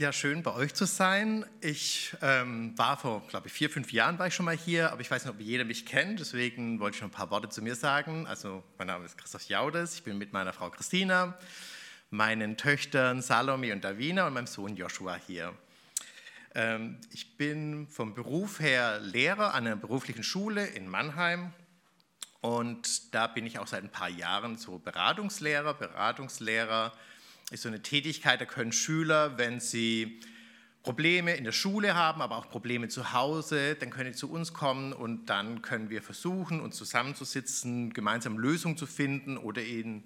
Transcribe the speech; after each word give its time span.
Ja, 0.00 0.14
schön 0.14 0.42
bei 0.42 0.54
euch 0.54 0.72
zu 0.72 0.86
sein. 0.86 1.44
Ich 1.60 2.16
ähm, 2.22 2.72
war 2.78 2.96
vor, 2.96 3.22
glaube 3.28 3.48
ich, 3.48 3.52
vier, 3.52 3.68
fünf 3.68 3.92
Jahren 3.92 4.18
war 4.18 4.28
ich 4.28 4.34
schon 4.34 4.46
mal 4.46 4.56
hier, 4.56 4.92
aber 4.92 5.02
ich 5.02 5.10
weiß 5.10 5.26
nicht, 5.26 5.34
ob 5.34 5.38
jeder 5.42 5.66
mich 5.66 5.84
kennt, 5.84 6.20
deswegen 6.20 6.80
wollte 6.80 6.94
ich 6.94 7.02
noch 7.02 7.08
ein 7.08 7.12
paar 7.12 7.30
Worte 7.30 7.50
zu 7.50 7.60
mir 7.60 7.74
sagen. 7.74 8.26
Also, 8.26 8.64
mein 8.78 8.86
Name 8.86 9.04
ist 9.04 9.18
Christoph 9.18 9.42
Jaudes, 9.50 9.96
ich 9.96 10.02
bin 10.02 10.16
mit 10.16 10.32
meiner 10.32 10.54
Frau 10.54 10.70
Christina, 10.70 11.38
meinen 12.08 12.56
Töchtern 12.56 13.20
Salome 13.20 13.74
und 13.74 13.84
Davina 13.84 14.26
und 14.26 14.32
meinem 14.32 14.46
Sohn 14.46 14.74
Joshua 14.74 15.18
hier. 15.26 15.52
Ähm, 16.54 16.96
ich 17.12 17.36
bin 17.36 17.86
vom 17.86 18.14
Beruf 18.14 18.58
her 18.58 19.00
Lehrer 19.00 19.52
an 19.52 19.66
einer 19.66 19.76
beruflichen 19.76 20.22
Schule 20.22 20.64
in 20.64 20.88
Mannheim 20.88 21.52
und 22.40 23.14
da 23.14 23.26
bin 23.26 23.44
ich 23.44 23.58
auch 23.58 23.66
seit 23.66 23.84
ein 23.84 23.92
paar 23.92 24.08
Jahren 24.08 24.56
so 24.56 24.78
Beratungslehrer. 24.78 25.74
Beratungslehrer 25.74 26.90
ist 27.50 27.62
so 27.62 27.68
eine 27.68 27.82
Tätigkeit, 27.82 28.40
da 28.40 28.44
können 28.44 28.72
Schüler, 28.72 29.36
wenn 29.38 29.60
sie 29.60 30.20
Probleme 30.82 31.34
in 31.34 31.44
der 31.44 31.52
Schule 31.52 31.94
haben, 31.94 32.22
aber 32.22 32.36
auch 32.36 32.48
Probleme 32.48 32.88
zu 32.88 33.12
Hause, 33.12 33.74
dann 33.74 33.90
können 33.90 34.12
sie 34.12 34.18
zu 34.18 34.30
uns 34.30 34.54
kommen 34.54 34.92
und 34.92 35.26
dann 35.26 35.60
können 35.60 35.90
wir 35.90 36.02
versuchen, 36.02 36.60
uns 36.60 36.76
zusammenzusitzen, 36.76 37.92
gemeinsam 37.92 38.38
Lösungen 38.38 38.78
zu 38.78 38.86
finden 38.86 39.36
oder 39.36 39.62
ihnen 39.62 40.04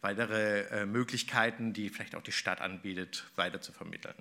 weitere 0.00 0.60
äh, 0.68 0.86
Möglichkeiten, 0.86 1.72
die 1.72 1.88
vielleicht 1.88 2.14
auch 2.14 2.22
die 2.22 2.32
Stadt 2.32 2.60
anbietet, 2.60 3.24
weiter 3.34 3.60
zu 3.60 3.72
vermitteln. 3.72 4.14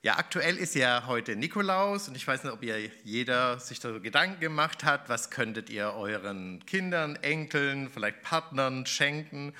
Ja, 0.00 0.16
aktuell 0.16 0.56
ist 0.56 0.76
ja 0.76 1.04
heute 1.06 1.34
Nikolaus 1.34 2.08
und 2.08 2.16
ich 2.16 2.26
weiß 2.26 2.44
nicht, 2.44 2.52
ob 2.52 2.62
ihr 2.62 2.78
jeder 3.02 3.58
sich 3.58 3.80
da 3.80 3.98
Gedanken 3.98 4.40
gemacht 4.40 4.84
hat, 4.84 5.08
was 5.08 5.30
könntet 5.30 5.70
ihr 5.70 5.92
euren 5.92 6.64
Kindern, 6.66 7.16
Enkeln, 7.16 7.90
vielleicht 7.90 8.22
Partnern 8.22 8.86
schenken. 8.86 9.54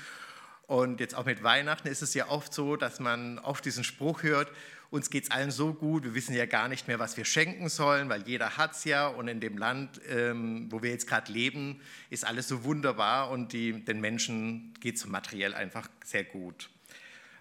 Und 0.69 1.01
jetzt 1.01 1.15
auch 1.15 1.25
mit 1.25 1.43
Weihnachten 1.43 1.89
ist 1.89 2.03
es 2.03 2.13
ja 2.13 2.29
oft 2.29 2.53
so, 2.53 2.77
dass 2.77 3.01
man 3.01 3.39
oft 3.39 3.65
diesen 3.65 3.85
Spruch 3.85 4.23
hört, 4.23 4.53
uns 4.91 5.09
geht 5.09 5.25
es 5.25 5.31
allen 5.31 5.51
so 5.51 5.73
gut, 5.73 6.05
wir 6.05 6.15
wissen 6.15 6.35
ja 6.35 6.45
gar 6.45 6.69
nicht 6.69 6.89
mehr, 6.89 6.99
was 6.99 7.17
wir 7.17 7.25
schenken 7.25 7.71
sollen, 7.71 8.11
weil 8.11 8.29
jeder 8.29 8.59
hat 8.59 8.73
es 8.73 8.85
ja 8.85 9.07
und 9.07 9.29
in 9.29 9.41
dem 9.41 9.57
Land, 9.57 9.99
ähm, 10.11 10.71
wo 10.71 10.83
wir 10.83 10.91
jetzt 10.91 11.07
gerade 11.07 11.33
leben, 11.33 11.81
ist 12.11 12.27
alles 12.27 12.49
so 12.49 12.65
wunderbar 12.65 13.31
und 13.31 13.55
die, 13.55 13.83
den 13.83 14.01
Menschen 14.03 14.75
geht 14.81 14.97
es 14.97 15.07
materiell 15.07 15.55
einfach 15.55 15.89
sehr 16.05 16.25
gut. 16.25 16.69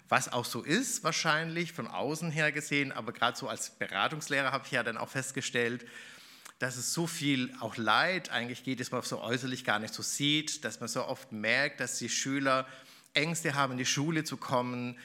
Was 0.08 0.32
auch 0.32 0.46
so 0.46 0.62
ist, 0.62 1.04
wahrscheinlich 1.04 1.74
von 1.74 1.86
außen 1.86 2.30
her 2.30 2.50
gesehen, 2.50 2.92
aber 2.92 3.12
gerade 3.12 3.36
so 3.36 3.46
als 3.46 3.70
Beratungslehrer 3.70 4.52
habe 4.52 4.64
ich 4.64 4.72
ja 4.72 4.82
dann 4.82 4.96
auch 4.96 5.10
festgestellt, 5.10 5.86
dass 6.60 6.78
es 6.78 6.94
so 6.94 7.06
viel 7.06 7.54
auch 7.60 7.76
Leid 7.76 8.30
eigentlich 8.30 8.64
geht, 8.64 8.80
dass 8.80 8.90
man 8.90 9.02
so 9.02 9.20
äußerlich 9.20 9.64
gar 9.64 9.78
nicht 9.80 9.92
so 9.92 10.02
sieht, 10.02 10.64
dass 10.64 10.80
man 10.80 10.88
so 10.88 11.04
oft 11.04 11.30
merkt, 11.30 11.80
dass 11.80 11.98
die 11.98 12.08
Schüler 12.08 12.66
Ängste 13.14 13.54
haben, 13.54 13.72
in 13.72 13.78
die 13.78 13.86
Schule 13.86 14.24
zu 14.24 14.36
kommen. 14.36 14.96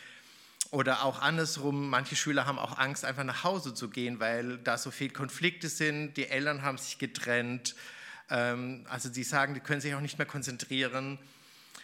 Oder 0.72 1.04
auch 1.04 1.22
andersrum, 1.22 1.90
manche 1.90 2.16
Schüler 2.16 2.48
haben 2.48 2.58
auch 2.58 2.80
Angst, 2.80 3.06
einfach 3.06 3.24
nach 3.24 3.44
Hause 3.44 3.76
zu 3.76 3.90
gehen, 3.90 4.20
weil 4.20 4.58
da 4.58 4.78
so 4.80 4.90
viele 4.90 5.14
Konflikte 5.14 5.70
sind. 5.70 6.18
Die 6.18 6.28
Eltern 6.28 6.64
haben 6.64 6.80
sich 6.80 6.98
getrennt. 6.98 7.76
Ähm, 8.30 8.86
also 8.90 9.10
die 9.10 9.24
sagen, 9.24 9.54
die 9.54 9.60
können 9.60 9.82
sich 9.82 9.94
auch 9.94 10.02
nicht 10.02 10.18
mehr 10.18 10.26
konzentrieren. 10.26 11.20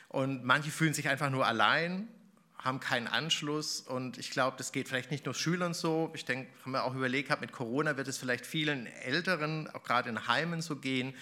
Und 0.07 0.43
manche 0.43 0.71
fühlen 0.71 0.95
sich 0.95 1.07
einfach 1.07 1.29
nur 1.29 1.45
allein, 1.45 2.07
haben 2.57 2.79
keinen 2.79 3.07
Anschluss. 3.07 3.81
Und 3.81 4.17
ich 4.17 4.31
glaube, 4.31 4.57
das 4.57 4.71
geht 4.71 4.87
vielleicht 4.87 5.11
nicht 5.11 5.25
nur 5.25 5.35
Schülern 5.35 5.75
so. 5.75 6.11
Ich 6.15 6.25
denke, 6.25 6.49
haben 6.63 6.71
wir 6.71 6.83
auch 6.83 6.95
überlegt, 6.95 7.39
mit 7.41 7.51
Corona 7.51 7.95
wird 7.95 8.07
es 8.07 8.17
vielleicht 8.17 8.47
vielen 8.47 8.87
Älteren, 8.87 9.69
auch 9.69 9.83
gerade 9.83 10.09
in 10.09 10.27
Heimen 10.27 10.63
so 10.63 10.77
gehen, 10.77 11.13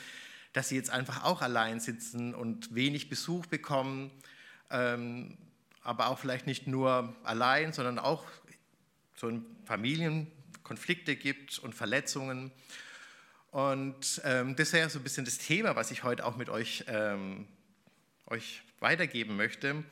dass 0.53 0.69
sie 0.69 0.77
jetzt 0.77 0.89
einfach 0.89 1.25
auch 1.25 1.41
allein 1.41 1.81
sitzen 1.81 2.33
und 2.33 2.73
wenig 2.73 3.09
Besuch 3.09 3.45
bekommen 3.47 4.09
aber 4.69 6.07
auch 6.07 6.19
vielleicht 6.19 6.47
nicht 6.47 6.67
nur 6.67 7.15
allein, 7.23 7.73
sondern 7.73 7.99
auch 7.99 8.25
so 9.15 9.29
in 9.29 9.45
Familien 9.65 10.31
Konflikte 10.63 11.15
gibt 11.15 11.59
und 11.59 11.73
Verletzungen. 11.73 12.51
Und 13.51 14.21
ähm, 14.25 14.55
das 14.55 14.73
wäre 14.73 14.89
so 14.89 14.99
ein 14.99 15.03
bisschen 15.03 15.25
das 15.25 15.37
Thema, 15.37 15.75
was 15.75 15.91
ich 15.91 16.03
heute 16.03 16.25
auch 16.25 16.35
mit 16.35 16.49
euch, 16.49 16.83
ähm, 16.87 17.47
euch 18.27 18.61
weitergeben 18.79 19.37
möchte. 19.37 19.83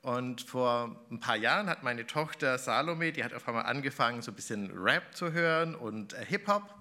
Und 0.00 0.42
vor 0.42 0.96
ein 1.10 1.20
paar 1.20 1.36
Jahren 1.36 1.68
hat 1.68 1.82
meine 1.82 2.06
Tochter 2.06 2.58
Salome, 2.58 3.12
die 3.12 3.22
hat 3.22 3.34
auf 3.34 3.46
einmal 3.46 3.66
angefangen, 3.66 4.22
so 4.22 4.32
ein 4.32 4.34
bisschen 4.34 4.70
Rap 4.76 5.14
zu 5.14 5.32
hören 5.32 5.74
und 5.74 6.12
äh, 6.14 6.24
Hip-Hop. 6.24 6.74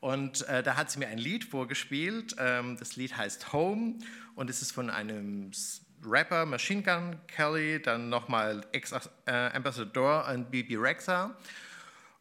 Und 0.00 0.46
äh, 0.48 0.62
da 0.62 0.76
hat 0.76 0.90
sie 0.90 0.98
mir 0.98 1.08
ein 1.08 1.18
Lied 1.18 1.44
vorgespielt. 1.44 2.36
Ähm, 2.38 2.76
das 2.76 2.96
Lied 2.96 3.16
heißt 3.16 3.52
Home 3.52 3.94
und 4.34 4.50
es 4.50 4.62
ist 4.62 4.72
von 4.72 4.90
einem 4.90 5.52
Rapper 6.06 6.46
Machine 6.46 6.82
Gun 6.82 7.20
Kelly, 7.26 7.80
dann 7.80 8.08
nochmal 8.08 8.64
Ex-Ambassador 8.72 10.28
und 10.28 10.50
Bibi 10.50 10.76
Rexa. 10.76 11.34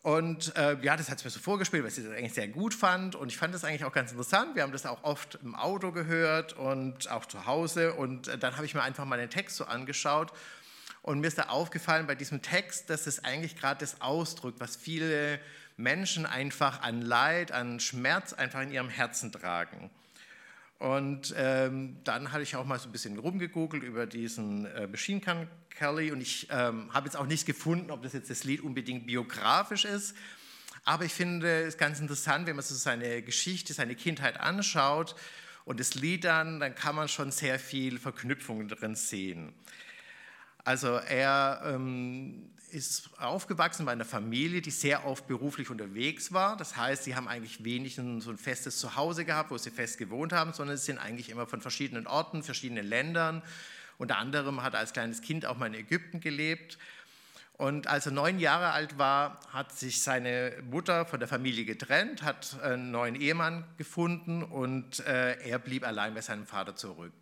Und 0.04 0.54
äh, 0.58 0.76
ja, 0.82 0.98
das 0.98 1.10
hat 1.10 1.20
es 1.20 1.24
mir 1.24 1.30
so 1.30 1.40
vorgespielt, 1.40 1.84
weil 1.84 1.90
ich 1.90 1.96
das 1.96 2.08
eigentlich 2.08 2.34
sehr 2.34 2.50
gut 2.50 2.74
fand. 2.74 3.16
Und 3.16 3.30
ich 3.30 3.38
fand 3.38 3.54
das 3.54 3.64
eigentlich 3.64 3.86
auch 3.86 3.94
ganz 3.94 4.12
interessant. 4.12 4.54
Wir 4.56 4.64
haben 4.64 4.74
das 4.74 4.86
auch 4.86 5.04
oft 5.04 5.40
im 5.42 5.56
Auto 5.56 5.94
gehört 5.94 6.54
und 6.54 7.10
auch 7.10 7.26
zu 7.26 7.46
Hause. 7.46 7.94
Und 7.94 8.28
äh, 8.28 8.38
dann 8.38 8.58
habe 8.58 8.66
ich 8.66 8.74
mir 8.74 8.84
einfach 8.84 9.06
mal 9.06 9.18
den 9.18 9.30
Text 9.30 9.56
so 9.56 9.64
angeschaut. 9.64 10.34
Und 11.04 11.22
mir 11.22 11.28
ist 11.28 11.38
da 11.38 11.44
aufgefallen 11.44 12.06
bei 12.06 12.16
diesem 12.16 12.42
Text, 12.42 12.90
dass 12.90 13.08
es 13.08 13.24
eigentlich 13.24 13.56
gerade 13.56 13.80
das 13.80 14.02
ausdrückt, 14.02 14.60
was 14.60 14.76
viele 14.76 15.40
Menschen 15.78 16.26
einfach 16.26 16.82
an 16.82 17.02
Leid, 17.02 17.54
an 17.54 17.80
Schmerz 17.80 18.34
einfach 18.34 18.62
in 18.62 18.72
ihrem 18.72 18.90
Herzen 18.90 19.32
tragen. 19.32 19.90
Und 20.84 21.34
ähm, 21.38 21.96
dann 22.04 22.34
hatte 22.34 22.44
ich 22.44 22.58
auch 22.58 22.66
mal 22.66 22.78
so 22.78 22.90
ein 22.90 22.92
bisschen 22.92 23.18
rumgegoogelt 23.18 23.84
über 23.84 24.06
diesen 24.06 24.66
äh, 24.66 24.86
Machine 24.86 25.22
Gun 25.22 25.48
Kelly 25.70 26.12
und 26.12 26.20
ich 26.20 26.50
ähm, 26.52 26.94
habe 26.94 27.06
jetzt 27.06 27.16
auch 27.16 27.26
nicht 27.26 27.46
gefunden, 27.46 27.90
ob 27.90 28.04
das 28.04 28.12
jetzt 28.12 28.30
das 28.30 28.44
Lied 28.44 28.60
unbedingt 28.60 29.08
biografisch 29.08 29.86
ist. 29.86 30.14
Aber 30.84 31.06
ich 31.06 31.14
finde 31.14 31.64
es 31.64 31.78
ganz 31.78 32.02
interessant, 32.02 32.48
wenn 32.48 32.58
man 32.58 32.66
so 32.66 32.76
seine 32.76 33.22
Geschichte, 33.22 33.72
seine 33.72 33.96
Kindheit 33.96 34.42
anschaut 34.42 35.16
und 35.64 35.80
das 35.80 35.96
Lied 35.96 36.26
dann, 36.26 36.60
dann 36.60 36.76
kann 36.76 36.98
man 36.98 37.08
schon 37.08 37.32
sehr 37.32 37.60
viel 37.60 37.98
Verknüpfungen 37.98 38.68
drin 38.68 38.96
sehen. 38.96 39.54
Also 40.64 40.96
er 40.96 41.62
ähm, 41.66 42.50
ist 42.72 43.10
aufgewachsen 43.20 43.86
bei 43.86 43.92
einer 43.92 44.06
Familie, 44.06 44.62
die 44.62 44.72
sehr 44.72 45.06
oft 45.06 45.28
beruflich 45.28 45.70
unterwegs 45.70 46.34
war. 46.34 46.58
Das 46.58 46.76
heißt, 46.76 47.04
sie 47.04 47.16
haben 47.16 47.28
eigentlich 47.28 47.64
wenig 47.64 47.98
ein, 47.98 48.22
so 48.22 48.32
ein 48.32 48.38
festes 48.38 48.80
Zuhause 48.80 49.26
gehabt, 49.26 49.52
wo 49.52 49.58
sie 49.58 49.72
fest 49.72 49.98
gewohnt 49.98 50.34
haben, 50.34 50.54
sondern 50.54 50.78
sie 50.78 50.86
sind 50.86 50.98
eigentlich 50.98 51.30
immer 51.30 51.46
von 51.46 51.62
verschiedenen 51.62 52.08
Orten, 52.08 52.44
verschiedenen 52.44 52.86
Ländern. 52.86 53.44
Unter 53.98 54.18
anderem 54.18 54.64
hat 54.64 54.74
er 54.74 54.80
als 54.80 54.94
kleines 54.94 55.22
Kind 55.22 55.46
auch 55.46 55.58
mal 55.58 55.68
in 55.68 55.76
Ägypten 55.76 56.20
gelebt. 56.20 56.78
Und 57.58 57.86
als 57.88 58.08
er 58.08 58.12
neun 58.12 58.40
Jahre 58.40 58.72
alt 58.72 58.98
war, 58.98 59.40
hat 59.52 59.72
sich 59.78 60.02
seine 60.02 60.54
Mutter 60.70 61.06
von 61.06 61.20
der 61.20 61.30
Familie 61.30 61.66
getrennt, 61.66 62.24
hat 62.24 62.60
einen 62.64 62.90
neuen 62.90 63.16
Ehemann 63.16 63.64
gefunden 63.78 64.42
und 64.42 65.00
äh, 65.02 65.40
er 65.48 65.60
blieb 65.60 65.86
allein 65.86 66.16
bei 66.16 66.22
seinem 66.22 66.48
Vater 66.48 66.76
zurück. 66.76 67.14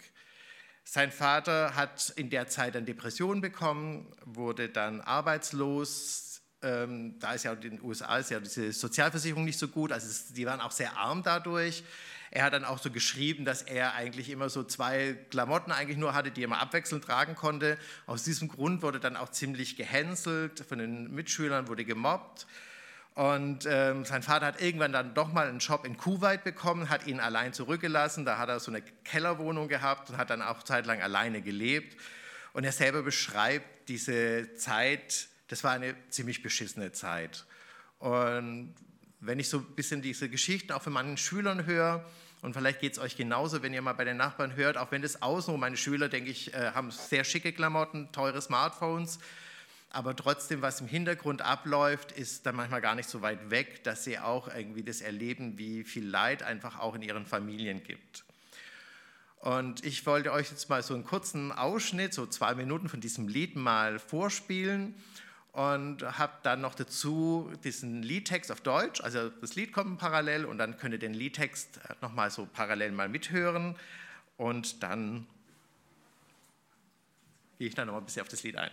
Sein 0.83 1.11
Vater 1.11 1.75
hat 1.75 2.11
in 2.15 2.29
der 2.29 2.47
Zeit 2.47 2.75
eine 2.75 2.85
Depression 2.85 3.41
bekommen, 3.41 4.11
wurde 4.25 4.69
dann 4.69 5.01
arbeitslos. 5.01 6.41
Ähm, 6.63 7.17
da 7.19 7.33
ist 7.33 7.43
ja 7.43 7.53
in 7.53 7.61
den 7.61 7.81
USA 7.81 8.17
ist 8.17 8.31
ja 8.31 8.39
diese 8.39 8.71
Sozialversicherung 8.71 9.45
nicht 9.45 9.57
so 9.57 9.67
gut, 9.67 9.91
also 9.91 10.33
die 10.33 10.45
waren 10.45 10.61
auch 10.61 10.71
sehr 10.71 10.97
arm 10.97 11.23
dadurch. 11.23 11.83
Er 12.33 12.45
hat 12.45 12.53
dann 12.53 12.63
auch 12.63 12.77
so 12.79 12.89
geschrieben, 12.91 13.43
dass 13.43 13.61
er 13.61 13.93
eigentlich 13.93 14.29
immer 14.29 14.49
so 14.49 14.63
zwei 14.63 15.17
Klamotten 15.29 15.73
eigentlich 15.73 15.97
nur 15.97 16.13
hatte, 16.13 16.31
die 16.31 16.43
er 16.43 16.47
mal 16.47 16.59
abwechselnd 16.59 17.03
tragen 17.03 17.35
konnte. 17.35 17.77
Aus 18.05 18.23
diesem 18.23 18.47
Grund 18.47 18.81
wurde 18.81 19.01
dann 19.01 19.17
auch 19.17 19.29
ziemlich 19.29 19.75
gehänselt 19.75 20.61
von 20.67 20.79
den 20.79 21.13
Mitschülern, 21.13 21.67
wurde 21.67 21.83
gemobbt. 21.83 22.47
Und 23.13 23.65
ähm, 23.69 24.05
sein 24.05 24.23
Vater 24.23 24.45
hat 24.45 24.61
irgendwann 24.61 24.93
dann 24.93 25.13
doch 25.13 25.33
mal 25.33 25.47
einen 25.47 25.59
Job 25.59 25.85
in 25.85 25.97
Kuwait 25.97 26.43
bekommen, 26.43 26.89
hat 26.89 27.07
ihn 27.07 27.19
allein 27.19 27.53
zurückgelassen. 27.53 28.23
Da 28.23 28.37
hat 28.37 28.47
er 28.49 28.59
so 28.59 28.71
eine 28.71 28.81
Kellerwohnung 29.03 29.67
gehabt 29.67 30.09
und 30.09 30.17
hat 30.17 30.29
dann 30.29 30.41
auch 30.41 30.63
zeitlang 30.63 31.01
alleine 31.01 31.41
gelebt. 31.41 31.97
Und 32.53 32.63
er 32.63 32.71
selber 32.71 33.03
beschreibt 33.03 33.89
diese 33.89 34.53
Zeit, 34.55 35.27
das 35.49 35.63
war 35.63 35.71
eine 35.71 35.95
ziemlich 36.09 36.41
beschissene 36.41 36.93
Zeit. 36.93 37.45
Und 37.99 38.73
wenn 39.19 39.39
ich 39.39 39.49
so 39.49 39.59
ein 39.59 39.75
bisschen 39.75 40.01
diese 40.01 40.29
Geschichten 40.29 40.71
auch 40.71 40.81
von 40.81 40.93
meinen 40.93 41.17
Schülern 41.17 41.65
höre, 41.65 42.05
und 42.41 42.55
vielleicht 42.55 42.79
geht 42.79 42.93
es 42.93 42.99
euch 42.99 43.17
genauso, 43.17 43.61
wenn 43.61 43.73
ihr 43.73 43.83
mal 43.83 43.93
bei 43.93 44.03
den 44.03 44.17
Nachbarn 44.17 44.55
hört, 44.55 44.77
auch 44.77 44.91
wenn 44.91 45.03
das 45.03 45.21
außen, 45.21 45.59
meine 45.59 45.77
Schüler, 45.77 46.09
denke 46.09 46.31
ich, 46.31 46.53
äh, 46.53 46.71
haben 46.71 46.89
sehr 46.89 47.23
schicke 47.23 47.53
Klamotten, 47.53 48.11
teure 48.11 48.41
Smartphones, 48.41 49.19
aber 49.93 50.15
trotzdem, 50.15 50.61
was 50.61 50.79
im 50.79 50.87
Hintergrund 50.87 51.41
abläuft, 51.41 52.13
ist 52.13 52.45
dann 52.45 52.55
manchmal 52.55 52.81
gar 52.81 52.95
nicht 52.95 53.09
so 53.09 53.21
weit 53.21 53.49
weg, 53.49 53.83
dass 53.83 54.05
sie 54.05 54.19
auch 54.19 54.47
irgendwie 54.47 54.83
das 54.83 55.01
erleben, 55.01 55.57
wie 55.57 55.83
viel 55.83 56.07
Leid 56.07 56.43
einfach 56.43 56.79
auch 56.79 56.95
in 56.95 57.01
ihren 57.01 57.25
Familien 57.25 57.83
gibt. 57.83 58.23
Und 59.39 59.83
ich 59.83 60.05
wollte 60.05 60.31
euch 60.31 60.49
jetzt 60.49 60.69
mal 60.69 60.81
so 60.81 60.93
einen 60.93 61.03
kurzen 61.03 61.51
Ausschnitt, 61.51 62.13
so 62.13 62.25
zwei 62.25 62.55
Minuten 62.55 62.87
von 62.87 63.01
diesem 63.01 63.27
Lied 63.27 63.55
mal 63.55 63.99
vorspielen 63.99 64.95
und 65.51 66.03
habe 66.17 66.33
dann 66.43 66.61
noch 66.61 66.75
dazu 66.75 67.51
diesen 67.63 68.03
Liedtext 68.03 68.51
auf 68.51 68.61
Deutsch, 68.61 69.01
also 69.01 69.29
das 69.29 69.55
Lied 69.55 69.73
kommt 69.73 69.99
parallel 69.99 70.45
und 70.45 70.57
dann 70.57 70.77
könnt 70.77 70.93
ihr 70.93 70.99
den 70.99 71.13
Liedtext 71.13 71.81
nochmal 72.01 72.29
so 72.29 72.45
parallel 72.45 72.91
mal 72.91 73.09
mithören 73.09 73.75
und 74.37 74.83
dann 74.83 75.27
gehe 77.57 77.67
ich 77.67 77.75
dann 77.75 77.87
noch 77.87 77.97
ein 77.97 78.05
bisschen 78.05 78.21
auf 78.21 78.29
das 78.29 78.43
Lied 78.43 78.55
ein. 78.55 78.71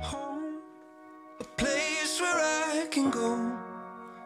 Home, 0.00 0.60
a 1.40 1.44
place 1.56 2.20
where 2.20 2.36
I 2.36 2.88
can 2.90 3.10
go 3.10 3.52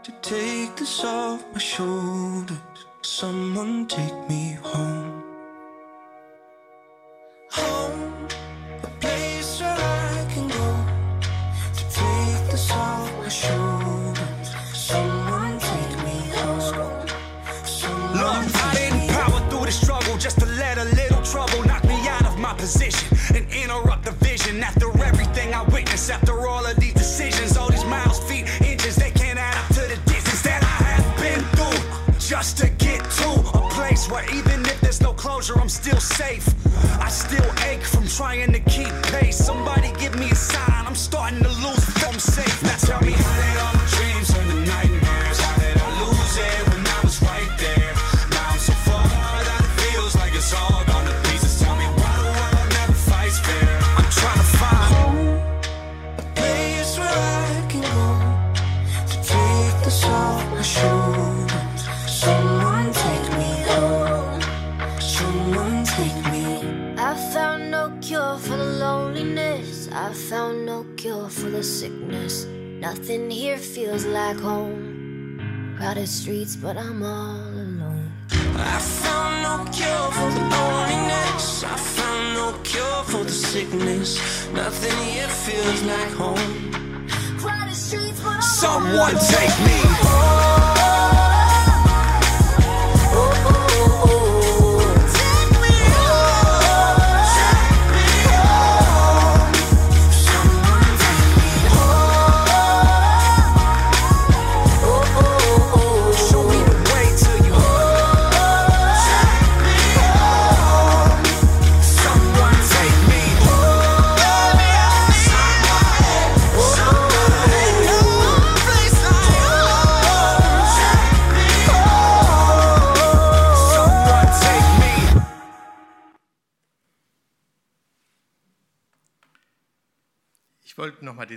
to 0.02 0.12
take 0.22 0.76
this 0.76 1.04
off 1.04 1.44
my 1.52 1.58
shoulders. 1.58 2.58
Someone 3.02 3.86
take 3.86 4.28
me 4.28 4.58
home. 4.62 5.19
And 22.70 23.46
interrupt 23.52 24.04
the 24.04 24.12
vision. 24.24 24.62
After 24.62 24.86
everything 25.02 25.52
I 25.52 25.62
witnessed, 25.64 26.08
after 26.08 26.46
all 26.46 26.64
of 26.64 26.76
these 26.76 26.94
decisions, 26.94 27.56
all 27.56 27.68
these 27.68 27.84
miles, 27.84 28.20
feet, 28.30 28.46
inches, 28.64 28.94
they 28.94 29.10
can't 29.10 29.38
add 29.38 29.56
up 29.56 29.68
to 29.74 29.80
the 29.80 29.98
distance 30.06 30.42
that 30.42 30.62
I 30.62 30.84
have 30.94 31.08
been 31.18 31.42
through 31.56 32.18
just 32.18 32.58
to 32.58 32.68
get 32.70 33.02
to 33.02 33.28
a 33.58 33.68
place 33.70 34.08
where 34.08 34.24
even 34.32 34.60
if 34.66 34.80
there's 34.80 35.00
no 35.00 35.12
closure, 35.12 35.58
I'm 35.58 35.68
still 35.68 35.98
safe. 35.98 36.46
I 37.00 37.08
still 37.08 37.50
ache 37.66 37.82
from 37.82 38.06
trying 38.06 38.52
to 38.52 38.60
keep 38.60 38.92
pace. 39.10 39.36
Somebody 39.36 39.90
Nothing 72.92 73.30
here 73.30 73.56
feels 73.56 74.04
like 74.04 74.40
home. 74.40 75.76
Crowded 75.78 76.08
streets, 76.08 76.56
but 76.56 76.76
I'm 76.76 77.04
all 77.04 77.36
alone. 77.36 78.10
I 78.56 78.80
found 78.80 79.34
no 79.44 79.70
cure 79.70 80.10
for 80.10 80.30
the 80.36 80.44
loneliness. 80.54 81.62
I 81.62 81.76
found 81.76 82.34
no 82.34 82.58
cure 82.64 83.04
for 83.04 83.22
the 83.22 83.30
sickness. 83.30 84.18
Nothing 84.52 84.98
here 85.06 85.28
feels 85.28 85.82
like 85.84 86.12
home. 86.14 87.06
Crowded 87.38 87.76
streets, 87.76 88.20
but 88.22 88.34
I'm 88.34 88.42
Someone 88.42 89.14
take 89.14 89.56
me. 89.66 89.78
Show 90.02 90.49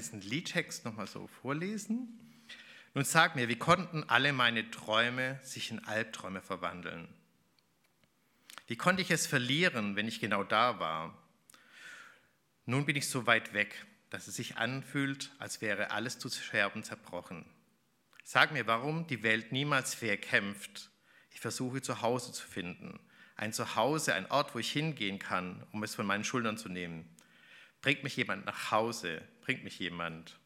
diesen 0.03 0.21
Liedtext 0.21 0.83
nochmal 0.83 1.07
so 1.07 1.27
vorlesen. 1.27 2.19
Nun 2.93 3.05
sag 3.05 3.35
mir, 3.35 3.47
wie 3.47 3.55
konnten 3.55 4.03
alle 4.09 4.33
meine 4.33 4.69
Träume 4.69 5.39
sich 5.43 5.71
in 5.71 5.85
Albträume 5.85 6.41
verwandeln? 6.41 7.07
Wie 8.67 8.75
konnte 8.75 9.01
ich 9.01 9.11
es 9.11 9.27
verlieren, 9.27 9.95
wenn 9.95 10.07
ich 10.07 10.19
genau 10.19 10.43
da 10.43 10.79
war? 10.79 11.17
Nun 12.65 12.85
bin 12.85 12.97
ich 12.97 13.07
so 13.07 13.25
weit 13.25 13.53
weg, 13.53 13.85
dass 14.09 14.27
es 14.27 14.35
sich 14.35 14.57
anfühlt, 14.57 15.31
als 15.39 15.61
wäre 15.61 15.91
alles 15.91 16.19
zu 16.19 16.29
Scherben 16.29 16.83
zerbrochen. 16.83 17.45
Sag 18.25 18.51
mir, 18.51 18.67
warum 18.67 19.07
die 19.07 19.23
Welt 19.23 19.53
niemals 19.53 19.95
fair 19.95 20.17
kämpft. 20.17 20.89
Ich 21.31 21.39
versuche 21.39 21.81
zu 21.81 22.01
Hause 22.01 22.33
zu 22.33 22.45
finden. 22.45 22.99
Ein 23.35 23.53
Zuhause, 23.53 24.13
ein 24.13 24.29
Ort, 24.29 24.53
wo 24.53 24.59
ich 24.59 24.71
hingehen 24.71 25.17
kann, 25.17 25.65
um 25.71 25.81
es 25.83 25.95
von 25.95 26.05
meinen 26.05 26.23
Schultern 26.25 26.57
zu 26.57 26.67
nehmen. 26.67 27.09
Bringt 27.81 28.03
mich 28.03 28.15
jemand 28.17 28.45
nach 28.45 28.71
Hause, 28.71 29.21
bringt 29.43 29.63
mich 29.63 29.77
jemand. 29.77 30.39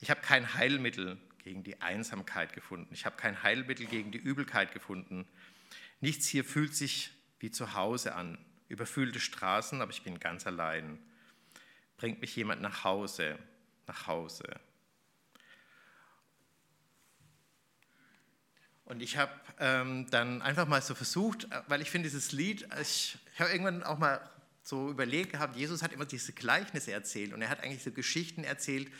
Ich 0.00 0.10
habe 0.10 0.20
kein 0.20 0.54
Heilmittel 0.54 1.16
gegen 1.38 1.62
die 1.62 1.80
Einsamkeit 1.80 2.52
gefunden. 2.52 2.92
Ich 2.92 3.06
habe 3.06 3.16
kein 3.16 3.42
Heilmittel 3.42 3.86
gegen 3.86 4.10
die 4.10 4.18
Übelkeit 4.18 4.72
gefunden. 4.72 5.26
Nichts 6.00 6.26
hier 6.26 6.44
fühlt 6.44 6.74
sich 6.74 7.12
wie 7.38 7.50
zu 7.50 7.74
Hause 7.74 8.14
an. 8.14 8.38
Überfüllte 8.68 9.20
Straßen, 9.20 9.80
aber 9.80 9.92
ich 9.92 10.02
bin 10.02 10.18
ganz 10.18 10.46
allein. 10.46 10.98
Bringt 11.96 12.20
mich 12.20 12.34
jemand 12.34 12.62
nach 12.62 12.84
Hause, 12.84 13.38
nach 13.86 14.06
Hause. 14.06 14.44
Und 18.84 19.02
ich 19.02 19.16
habe 19.16 19.32
ähm, 19.60 20.10
dann 20.10 20.42
einfach 20.42 20.66
mal 20.66 20.82
so 20.82 20.96
versucht, 20.96 21.44
äh, 21.44 21.62
weil 21.68 21.80
ich 21.80 21.90
finde 21.90 22.08
dieses 22.08 22.32
Lied, 22.32 22.66
ich, 22.80 23.16
ich 23.32 23.40
habe 23.40 23.50
irgendwann 23.50 23.84
auch 23.84 23.98
mal 23.98 24.20
so 24.70 24.88
überlegt 24.88 25.32
gehabt, 25.32 25.56
Jesus 25.56 25.82
hat 25.82 25.92
immer 25.92 26.06
diese 26.06 26.32
Gleichnisse 26.32 26.92
erzählt 26.92 27.34
und 27.34 27.42
er 27.42 27.50
hat 27.50 27.62
eigentlich 27.62 27.82
so 27.82 27.90
Geschichten 27.90 28.44
erzählt, 28.44 28.90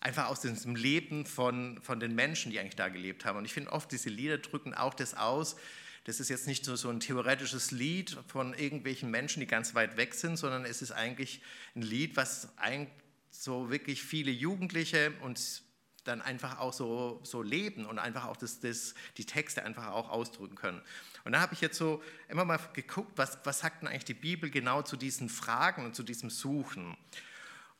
einfach 0.00 0.26
aus 0.26 0.40
diesem 0.40 0.74
Leben 0.74 1.24
von, 1.24 1.80
von 1.80 2.00
den 2.00 2.14
Menschen, 2.14 2.50
die 2.50 2.58
eigentlich 2.58 2.76
da 2.76 2.88
gelebt 2.88 3.24
haben. 3.24 3.38
Und 3.38 3.44
ich 3.44 3.52
finde 3.52 3.72
oft, 3.72 3.90
diese 3.92 4.10
Lieder 4.10 4.38
drücken 4.38 4.74
auch 4.74 4.94
das 4.94 5.14
aus, 5.14 5.56
das 6.04 6.18
ist 6.18 6.28
jetzt 6.28 6.48
nicht 6.48 6.64
so, 6.64 6.74
so 6.74 6.88
ein 6.88 6.98
theoretisches 6.98 7.70
Lied 7.70 8.18
von 8.26 8.54
irgendwelchen 8.54 9.10
Menschen, 9.10 9.38
die 9.38 9.46
ganz 9.46 9.76
weit 9.76 9.96
weg 9.96 10.14
sind, 10.14 10.36
sondern 10.36 10.64
es 10.64 10.82
ist 10.82 10.90
eigentlich 10.90 11.40
ein 11.76 11.82
Lied, 11.82 12.16
was 12.16 12.48
ein, 12.58 12.90
so 13.30 13.70
wirklich 13.70 14.02
viele 14.02 14.32
Jugendliche 14.32 15.12
und 15.22 15.62
dann 16.04 16.20
einfach 16.22 16.58
auch 16.58 16.72
so, 16.72 17.20
so 17.22 17.42
leben 17.42 17.86
und 17.86 17.98
einfach 17.98 18.26
auch 18.26 18.36
das, 18.36 18.60
das, 18.60 18.94
die 19.16 19.24
Texte 19.24 19.64
einfach 19.64 19.88
auch 19.88 20.10
ausdrücken 20.10 20.56
können. 20.56 20.82
Und 21.24 21.32
da 21.32 21.40
habe 21.40 21.54
ich 21.54 21.60
jetzt 21.60 21.78
so 21.78 22.02
immer 22.28 22.44
mal 22.44 22.58
geguckt, 22.72 23.12
was, 23.16 23.38
was 23.44 23.60
sagt 23.60 23.82
denn 23.82 23.88
eigentlich 23.88 24.04
die 24.04 24.14
Bibel 24.14 24.50
genau 24.50 24.82
zu 24.82 24.96
diesen 24.96 25.28
Fragen 25.28 25.84
und 25.84 25.94
zu 25.94 26.02
diesem 26.02 26.30
Suchen. 26.30 26.96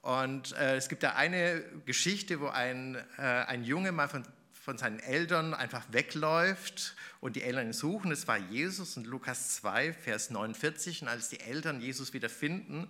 Und 0.03 0.53
äh, 0.57 0.77
es 0.77 0.89
gibt 0.89 1.03
da 1.03 1.15
eine 1.15 1.63
Geschichte, 1.85 2.41
wo 2.41 2.49
ein, 2.49 2.97
äh, 3.19 3.23
ein 3.23 3.65
Junge 3.65 3.93
mal 3.93 4.09
von, 4.09 4.25
von 4.53 4.79
seinen 4.79 5.01
Eltern 5.01 5.55
einfach 5.55 5.85
wegläuft 5.91 6.97
und 7.21 7.37
die 7.37 7.43
Eltern 7.43 7.69
ihn 7.69 7.73
suchen. 7.73 8.11
Es 8.13 8.29
war 8.29 8.39
Jesus 8.39 8.97
in 8.97 9.05
Lukas 9.05 9.57
2, 9.57 9.93
Vers 9.93 10.31
49. 10.31 11.03
Und 11.03 11.09
als 11.09 11.29
die 11.29 11.41
Eltern 11.41 11.81
Jesus 11.81 12.13
wieder 12.13 12.29
finden, 12.29 12.89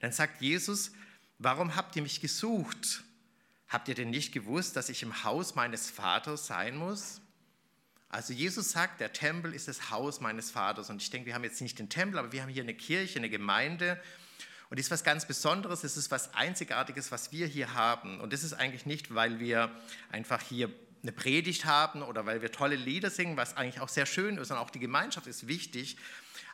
dann 0.00 0.12
sagt 0.12 0.40
Jesus, 0.40 0.92
warum 1.38 1.76
habt 1.76 1.96
ihr 1.96 2.02
mich 2.02 2.20
gesucht? 2.20 3.04
Habt 3.72 3.88
ihr 3.88 3.94
denn 3.94 4.10
nicht 4.10 4.32
gewusst, 4.32 4.76
dass 4.76 4.90
ich 4.90 5.02
im 5.02 5.24
Haus 5.24 5.54
meines 5.54 5.88
Vaters 5.88 6.46
sein 6.46 6.76
muss? 6.76 7.22
Also 8.10 8.34
Jesus 8.34 8.72
sagt, 8.72 9.00
der 9.00 9.14
Tempel 9.14 9.54
ist 9.54 9.66
das 9.66 9.90
Haus 9.90 10.20
meines 10.20 10.50
Vaters. 10.50 10.90
Und 10.90 11.00
ich 11.00 11.08
denke, 11.08 11.28
wir 11.28 11.34
haben 11.34 11.44
jetzt 11.44 11.62
nicht 11.62 11.78
den 11.78 11.88
Tempel, 11.88 12.18
aber 12.18 12.32
wir 12.32 12.42
haben 12.42 12.50
hier 12.50 12.62
eine 12.62 12.74
Kirche, 12.74 13.18
eine 13.18 13.30
Gemeinde. 13.30 13.98
Und 14.68 14.78
das 14.78 14.86
ist 14.86 14.90
was 14.90 15.04
ganz 15.04 15.26
Besonderes, 15.26 15.84
es 15.84 15.96
ist 15.96 16.10
was 16.10 16.34
Einzigartiges, 16.34 17.10
was 17.12 17.32
wir 17.32 17.46
hier 17.46 17.72
haben. 17.72 18.20
Und 18.20 18.34
das 18.34 18.44
ist 18.44 18.52
eigentlich 18.52 18.84
nicht, 18.84 19.14
weil 19.14 19.40
wir 19.40 19.70
einfach 20.10 20.42
hier 20.42 20.70
eine 21.02 21.12
Predigt 21.12 21.64
haben 21.64 22.02
oder 22.02 22.26
weil 22.26 22.42
wir 22.42 22.52
tolle 22.52 22.76
Lieder 22.76 23.10
singen, 23.10 23.36
was 23.36 23.56
eigentlich 23.56 23.80
auch 23.80 23.88
sehr 23.88 24.06
schön 24.06 24.38
ist 24.38 24.50
und 24.50 24.56
auch 24.56 24.70
die 24.70 24.78
Gemeinschaft 24.78 25.26
ist 25.26 25.48
wichtig. 25.48 25.96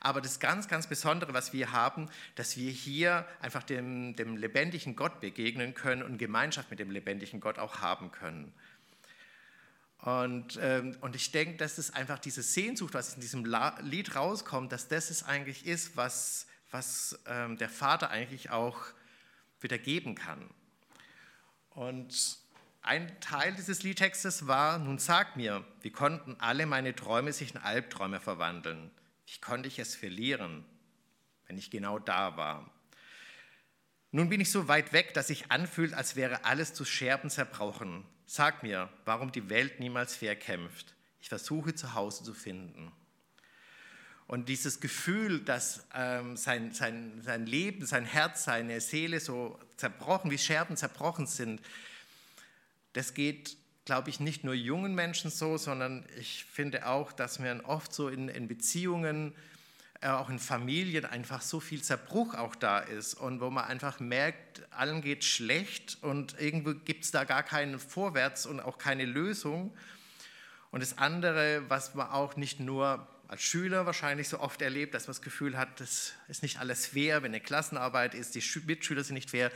Aber 0.00 0.21
das 0.21 0.40
ganz, 0.40 0.69
ganz 0.69 0.87
Besondere, 0.87 1.35
was 1.35 1.52
wir 1.52 1.73
haben, 1.73 2.09
dass 2.37 2.57
wir 2.57 2.71
hier 2.71 3.26
einfach 3.40 3.62
dem, 3.62 4.14
dem 4.17 4.37
lebendigen 4.37 4.97
Gott 4.97 5.21
begegnen 5.21 5.75
können 5.75 6.02
und 6.02 6.19
Gemeinschaft 6.19 6.71
mit 6.71 6.78
dem 6.78 6.90
lebendigen 6.90 7.40
Gott 7.40 7.59
auch 7.59 7.81
haben 7.81 8.12
können. 8.12 8.52
Und, 10.00 10.59
ähm, 10.62 10.97
und 11.00 11.17
ich 11.17 11.33
denke, 11.33 11.57
dass 11.57 11.76
es 11.76 11.93
einfach 11.93 12.21
diese 12.21 12.43
Sehnsucht, 12.43 12.95
was 12.95 13.14
in 13.14 13.21
diesem 13.21 13.45
Lied 13.83 14.14
rauskommt, 14.14 14.71
dass 14.71 14.88
das 14.88 15.11
es 15.11 15.25
eigentlich 15.25 15.67
ist, 15.67 15.97
was, 15.97 16.47
was 16.71 17.19
ähm, 17.26 17.59
der 17.59 17.69
Vater 17.69 18.11
eigentlich 18.11 18.50
auch 18.50 18.78
wieder 19.61 19.76
geben 19.76 20.14
kann. 20.14 20.49
Und 21.71 22.38
ein 22.82 23.20
Teil 23.20 23.54
dieses 23.54 23.82
Liedtextes 23.82 24.47
war, 24.47 24.78
nun 24.78 24.99
sag 24.99 25.37
mir, 25.37 25.64
wie 25.82 25.90
konnten 25.90 26.37
alle 26.38 26.66
meine 26.66 26.94
Träume 26.94 27.32
sich 27.32 27.54
in 27.54 27.61
Albträume 27.61 28.20
verwandeln? 28.20 28.90
Wie 29.26 29.40
konnte 29.40 29.68
ich 29.68 29.78
es 29.78 29.94
verlieren, 29.94 30.64
wenn 31.47 31.58
ich 31.58 31.70
genau 31.70 31.99
da 31.99 32.37
war? 32.37 32.70
Nun 34.11 34.30
bin 34.30 34.40
ich 34.40 34.50
so 34.50 34.68
weit 34.68 34.92
weg, 34.92 35.12
dass 35.12 35.26
sich 35.26 35.50
anfühlt, 35.50 35.92
als 35.92 36.16
wäre 36.16 36.44
alles 36.44 36.73
zu 36.73 36.85
Scherben 36.87 37.28
zerbrochen. 37.28 38.06
Sag 38.25 38.62
mir, 38.62 38.88
warum 39.04 39.32
die 39.32 39.50
Welt 39.50 39.80
niemals 39.80 40.16
fair 40.16 40.35
kämpft. 40.35 40.94
Ich 41.20 41.28
versuche 41.28 41.75
zu 41.75 41.94
Hause 41.94 42.25
zu 42.25 42.32
finden. 42.32 42.90
Und 44.26 44.49
dieses 44.49 44.80
Gefühl, 44.80 45.40
dass 45.40 45.87
ähm, 45.94 46.37
sein, 46.37 46.73
sein, 46.73 47.20
sein 47.23 47.47
Leben, 47.47 47.87
sein 47.87 48.04
Herz, 48.04 48.44
seine 48.44 48.80
Seele 48.80 49.20
so 49.20 49.58
zerbrochen, 49.76 50.30
wie 50.30 50.38
Scherben 50.38 50.76
zerbrochen 50.76 51.26
sind, 51.26 51.62
das 52.99 53.14
geht, 53.14 53.57
glaube 53.85 54.11
ich, 54.11 54.19
nicht 54.19 54.43
nur 54.43 54.55
jungen 54.55 54.93
Menschen 54.93 55.31
so, 55.31 55.57
sondern 55.57 56.05
ich 56.19 56.45
finde 56.45 56.88
auch, 56.88 57.12
dass 57.12 57.38
man 57.38 57.61
oft 57.61 57.95
so 57.95 58.09
in, 58.09 58.28
in 58.28 58.49
Beziehungen, 58.49 59.37
äh, 60.00 60.09
auch 60.09 60.28
in 60.28 60.40
Familien 60.40 61.05
einfach 61.05 61.40
so 61.40 61.61
viel 61.61 61.81
Zerbruch 61.81 62.35
auch 62.35 62.57
da 62.57 62.81
ist 62.81 63.14
und 63.14 63.40
wo 63.40 63.50
man 63.50 63.67
einfach 63.67 64.00
merkt, 64.00 64.62
allen 64.73 65.00
geht 65.00 65.23
schlecht 65.23 65.99
und 66.02 66.40
irgendwo 66.40 66.75
gibt 66.75 67.05
es 67.05 67.12
da 67.12 67.23
gar 67.23 67.45
keinen 67.45 67.78
Vorwärts 67.78 68.47
und 68.47 68.59
auch 68.59 68.78
keine 68.78 69.05
Lösung. 69.05 69.73
Und 70.73 70.83
das 70.83 70.99
andere, 70.99 71.62
was 71.69 71.95
man 71.95 72.11
auch 72.11 72.35
nicht 72.35 72.59
nur 72.59 73.07
als 73.28 73.42
Schüler 73.42 73.85
wahrscheinlich 73.85 74.28
so 74.28 74.40
oft 74.40 74.62
erlebt, 74.62 74.94
dass 74.94 75.06
man 75.06 75.12
das 75.12 75.23
Gefühl 75.23 75.58
hat, 75.58 75.80
das 75.80 76.14
ist 76.28 76.42
nicht 76.42 76.58
alles 76.58 76.87
fair, 76.87 77.23
wenn 77.23 77.32
eine 77.32 77.40
Klassenarbeit 77.40 78.14
ist, 78.14 78.35
die 78.35 78.42
Mitschüler 78.66 79.04
sind 79.04 79.14
nicht 79.14 79.30
fair, 79.30 79.52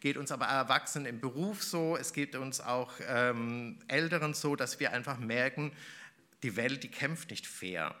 geht 0.00 0.18
uns 0.18 0.30
aber 0.30 0.44
Erwachsenen 0.44 1.06
im 1.06 1.20
Beruf 1.20 1.62
so, 1.62 1.96
es 1.96 2.12
geht 2.12 2.36
uns 2.36 2.60
auch 2.60 2.92
ähm, 3.08 3.78
Älteren 3.88 4.34
so, 4.34 4.56
dass 4.56 4.78
wir 4.78 4.92
einfach 4.92 5.18
merken, 5.18 5.72
die 6.42 6.56
Welt, 6.56 6.82
die 6.82 6.90
kämpft 6.90 7.30
nicht 7.30 7.46
fair. 7.46 7.94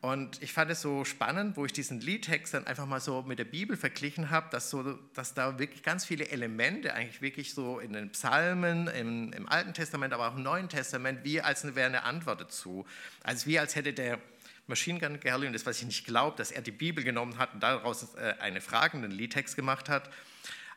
Und 0.00 0.42
ich 0.42 0.54
fand 0.54 0.70
es 0.70 0.80
so 0.80 1.04
spannend, 1.04 1.58
wo 1.58 1.66
ich 1.66 1.74
diesen 1.74 2.00
Liedtext 2.00 2.54
dann 2.54 2.66
einfach 2.66 2.86
mal 2.86 3.00
so 3.00 3.20
mit 3.20 3.38
der 3.38 3.44
Bibel 3.44 3.76
verglichen 3.76 4.30
habe, 4.30 4.48
dass, 4.50 4.70
so, 4.70 4.94
dass 5.12 5.34
da 5.34 5.58
wirklich 5.58 5.82
ganz 5.82 6.06
viele 6.06 6.28
Elemente 6.28 6.94
eigentlich 6.94 7.20
wirklich 7.20 7.52
so 7.52 7.78
in 7.78 7.92
den 7.92 8.10
Psalmen, 8.10 8.86
im, 8.86 9.30
im 9.34 9.46
Alten 9.46 9.74
Testament, 9.74 10.14
aber 10.14 10.28
auch 10.28 10.36
im 10.36 10.42
Neuen 10.42 10.70
Testament, 10.70 11.22
wie 11.24 11.42
als 11.42 11.64
wäre 11.74 11.86
eine 11.86 12.04
Antwort 12.04 12.40
dazu. 12.40 12.86
Also 13.22 13.46
wie 13.46 13.58
als 13.58 13.76
hätte 13.76 13.92
der 13.92 14.18
Machine 14.66 15.00
Gun 15.00 15.20
Kelly, 15.20 15.46
und 15.46 15.52
das 15.52 15.66
was 15.66 15.80
ich 15.80 15.86
nicht 15.86 16.06
glaube, 16.06 16.34
dass 16.38 16.50
er 16.50 16.62
die 16.62 16.70
Bibel 16.70 17.04
genommen 17.04 17.36
hat 17.36 17.52
und 17.52 17.62
daraus 17.62 18.14
äh, 18.14 18.34
eine 18.40 18.62
fragenden 18.62 19.10
Liedtext 19.10 19.54
gemacht 19.54 19.90
hat. 19.90 20.08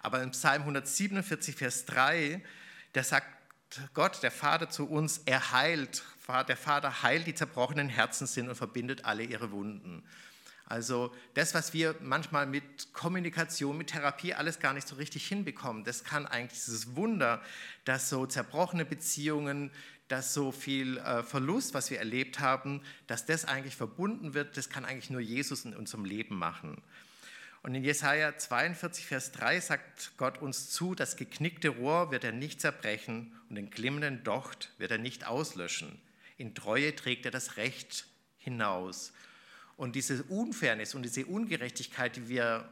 Aber 0.01 0.21
im 0.21 0.31
Psalm 0.31 0.63
147, 0.63 1.55
Vers 1.55 1.85
3, 1.85 2.41
da 2.91 3.03
sagt 3.03 3.27
Gott, 3.93 4.23
der 4.23 4.31
Vater 4.31 4.69
zu 4.69 4.85
uns, 4.85 5.21
er 5.25 5.51
heilt, 5.51 6.03
der 6.47 6.57
Vater 6.57 7.03
heilt 7.03 7.27
die 7.27 7.35
zerbrochenen 7.35 7.89
Herzen 7.89 8.27
sind 8.27 8.49
und 8.49 8.55
verbindet 8.55 9.05
alle 9.05 9.23
ihre 9.23 9.51
Wunden. 9.51 10.03
Also 10.65 11.13
das, 11.33 11.53
was 11.53 11.73
wir 11.73 11.95
manchmal 12.01 12.45
mit 12.45 12.93
Kommunikation, 12.93 13.77
mit 13.77 13.87
Therapie 13.87 14.33
alles 14.33 14.59
gar 14.59 14.73
nicht 14.73 14.87
so 14.87 14.95
richtig 14.95 15.27
hinbekommen, 15.27 15.83
das 15.83 16.03
kann 16.03 16.25
eigentlich 16.25 16.59
dieses 16.59 16.95
Wunder, 16.95 17.41
dass 17.85 18.09
so 18.09 18.25
zerbrochene 18.25 18.85
Beziehungen, 18.85 19.71
dass 20.07 20.33
so 20.33 20.51
viel 20.51 20.97
äh, 20.97 21.23
Verlust, 21.23 21.73
was 21.73 21.89
wir 21.89 21.99
erlebt 21.99 22.39
haben, 22.39 22.81
dass 23.07 23.25
das 23.25 23.45
eigentlich 23.45 23.75
verbunden 23.75 24.33
wird, 24.33 24.57
das 24.57 24.69
kann 24.69 24.85
eigentlich 24.85 25.09
nur 25.09 25.21
Jesus 25.21 25.65
in 25.65 25.75
unserem 25.75 26.05
Leben 26.05 26.35
machen. 26.35 26.81
Und 27.63 27.75
in 27.75 27.83
Jesaja 27.85 28.37
42, 28.37 29.05
Vers 29.05 29.31
3 29.31 29.59
sagt 29.61 30.11
Gott 30.17 30.41
uns 30.41 30.69
zu: 30.69 30.95
Das 30.95 31.15
geknickte 31.15 31.69
Rohr 31.69 32.11
wird 32.11 32.25
er 32.25 32.33
nicht 32.33 32.59
zerbrechen 32.59 33.33
und 33.49 33.55
den 33.55 33.69
glimmenden 33.69 34.23
Docht 34.25 34.73
wird 34.77 34.91
er 34.91 34.97
nicht 34.97 35.25
auslöschen. 35.25 36.01
In 36.37 36.55
Treue 36.55 36.93
trägt 36.93 37.25
er 37.25 37.31
das 37.31 37.55
Recht 37.55 38.05
hinaus. 38.37 39.13
Und 39.77 39.95
diese 39.95 40.23
Unfairness 40.23 40.93
und 40.93 41.03
diese 41.03 41.25
Ungerechtigkeit, 41.25 42.17
die 42.17 42.27
wir 42.27 42.69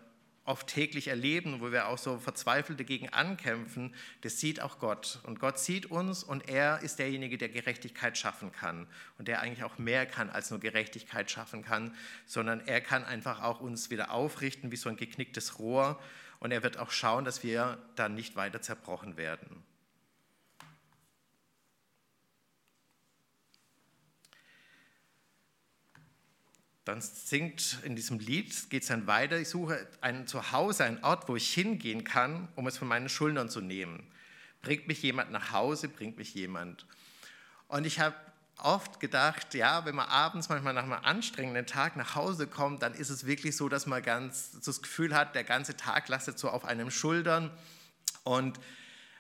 oft 0.52 0.68
täglich 0.68 1.08
erleben, 1.08 1.62
wo 1.62 1.72
wir 1.72 1.88
auch 1.88 1.98
so 1.98 2.20
verzweifelt 2.20 2.80
dagegen 2.80 3.10
ankämpfen, 3.10 3.96
das 4.20 4.40
sieht 4.40 4.62
auch 4.62 4.80
Gott. 4.80 5.20
Und 5.24 5.40
Gott 5.40 5.58
sieht 5.58 5.86
uns 5.86 6.24
und 6.24 6.50
er 6.50 6.82
ist 6.82 7.00
derjenige, 7.00 7.38
der 7.38 7.50
Gerechtigkeit 7.50 8.18
schaffen 8.18 8.52
kann 8.52 8.86
und 9.18 9.30
der 9.30 9.40
eigentlich 9.40 9.64
auch 9.64 9.78
mehr 9.78 10.06
kann 10.06 10.30
als 10.30 10.52
nur 10.52 10.60
Gerechtigkeit 10.60 11.32
schaffen 11.32 11.64
kann, 11.64 11.96
sondern 12.26 12.60
er 12.68 12.82
kann 12.82 13.06
einfach 13.06 13.42
auch 13.42 13.62
uns 13.62 13.90
wieder 13.90 14.12
aufrichten 14.12 14.72
wie 14.72 14.76
so 14.76 14.90
ein 14.90 14.98
geknicktes 14.98 15.58
Rohr 15.58 16.00
und 16.40 16.52
er 16.52 16.64
wird 16.64 16.78
auch 16.78 16.92
schauen, 16.92 17.24
dass 17.24 17.44
wir 17.44 17.78
dann 17.96 18.14
nicht 18.14 18.36
weiter 18.36 18.62
zerbrochen 18.62 19.16
werden. 19.16 19.64
Dann 26.92 27.00
singt 27.00 27.78
in 27.84 27.96
diesem 27.96 28.20
Lied, 28.20 28.70
geht 28.70 28.82
es 28.82 28.90
dann 28.90 29.08
weiter, 29.08 29.40
ich 29.40 29.48
suche 29.48 29.88
ein 30.02 30.28
Zuhause, 30.28 30.84
einen 30.84 31.02
Ort, 31.06 31.30
wo 31.30 31.38
ich 31.38 31.54
hingehen 31.54 32.04
kann, 32.04 32.50
um 32.58 32.68
es 32.68 32.78
von 32.78 32.90
meinen 32.90 33.08
Schultern 33.08 33.48
zu 33.48 33.62
nehmen. 33.62 34.04
Bringt 34.62 34.90
mich 34.90 35.02
jemand 35.02 35.32
nach 35.32 35.54
Hause, 35.54 35.88
bringt 35.88 36.18
mich 36.18 36.34
jemand. 36.34 36.86
Und 37.70 37.86
ich 37.88 38.02
habe 38.02 38.18
oft 38.58 39.00
gedacht, 39.00 39.54
ja, 39.54 39.86
wenn 39.86 39.96
man 39.96 40.10
abends 40.10 40.50
manchmal 40.50 40.74
nach 40.74 40.84
einem 40.84 40.92
anstrengenden 40.92 41.66
Tag 41.66 41.96
nach 41.96 42.16
Hause 42.16 42.46
kommt, 42.46 42.82
dann 42.82 42.94
ist 42.94 43.10
es 43.10 43.26
wirklich 43.26 43.56
so, 43.56 43.70
dass 43.70 43.86
man 43.86 44.04
ganz 44.04 44.60
das 44.60 44.82
Gefühl 44.82 45.16
hat, 45.16 45.34
der 45.34 45.46
ganze 45.46 45.78
Tag 45.78 46.10
lastet 46.10 46.38
so 46.40 46.50
auf 46.50 46.66
einem 46.66 46.92
Schultern. 46.92 47.52
Und 48.26 48.60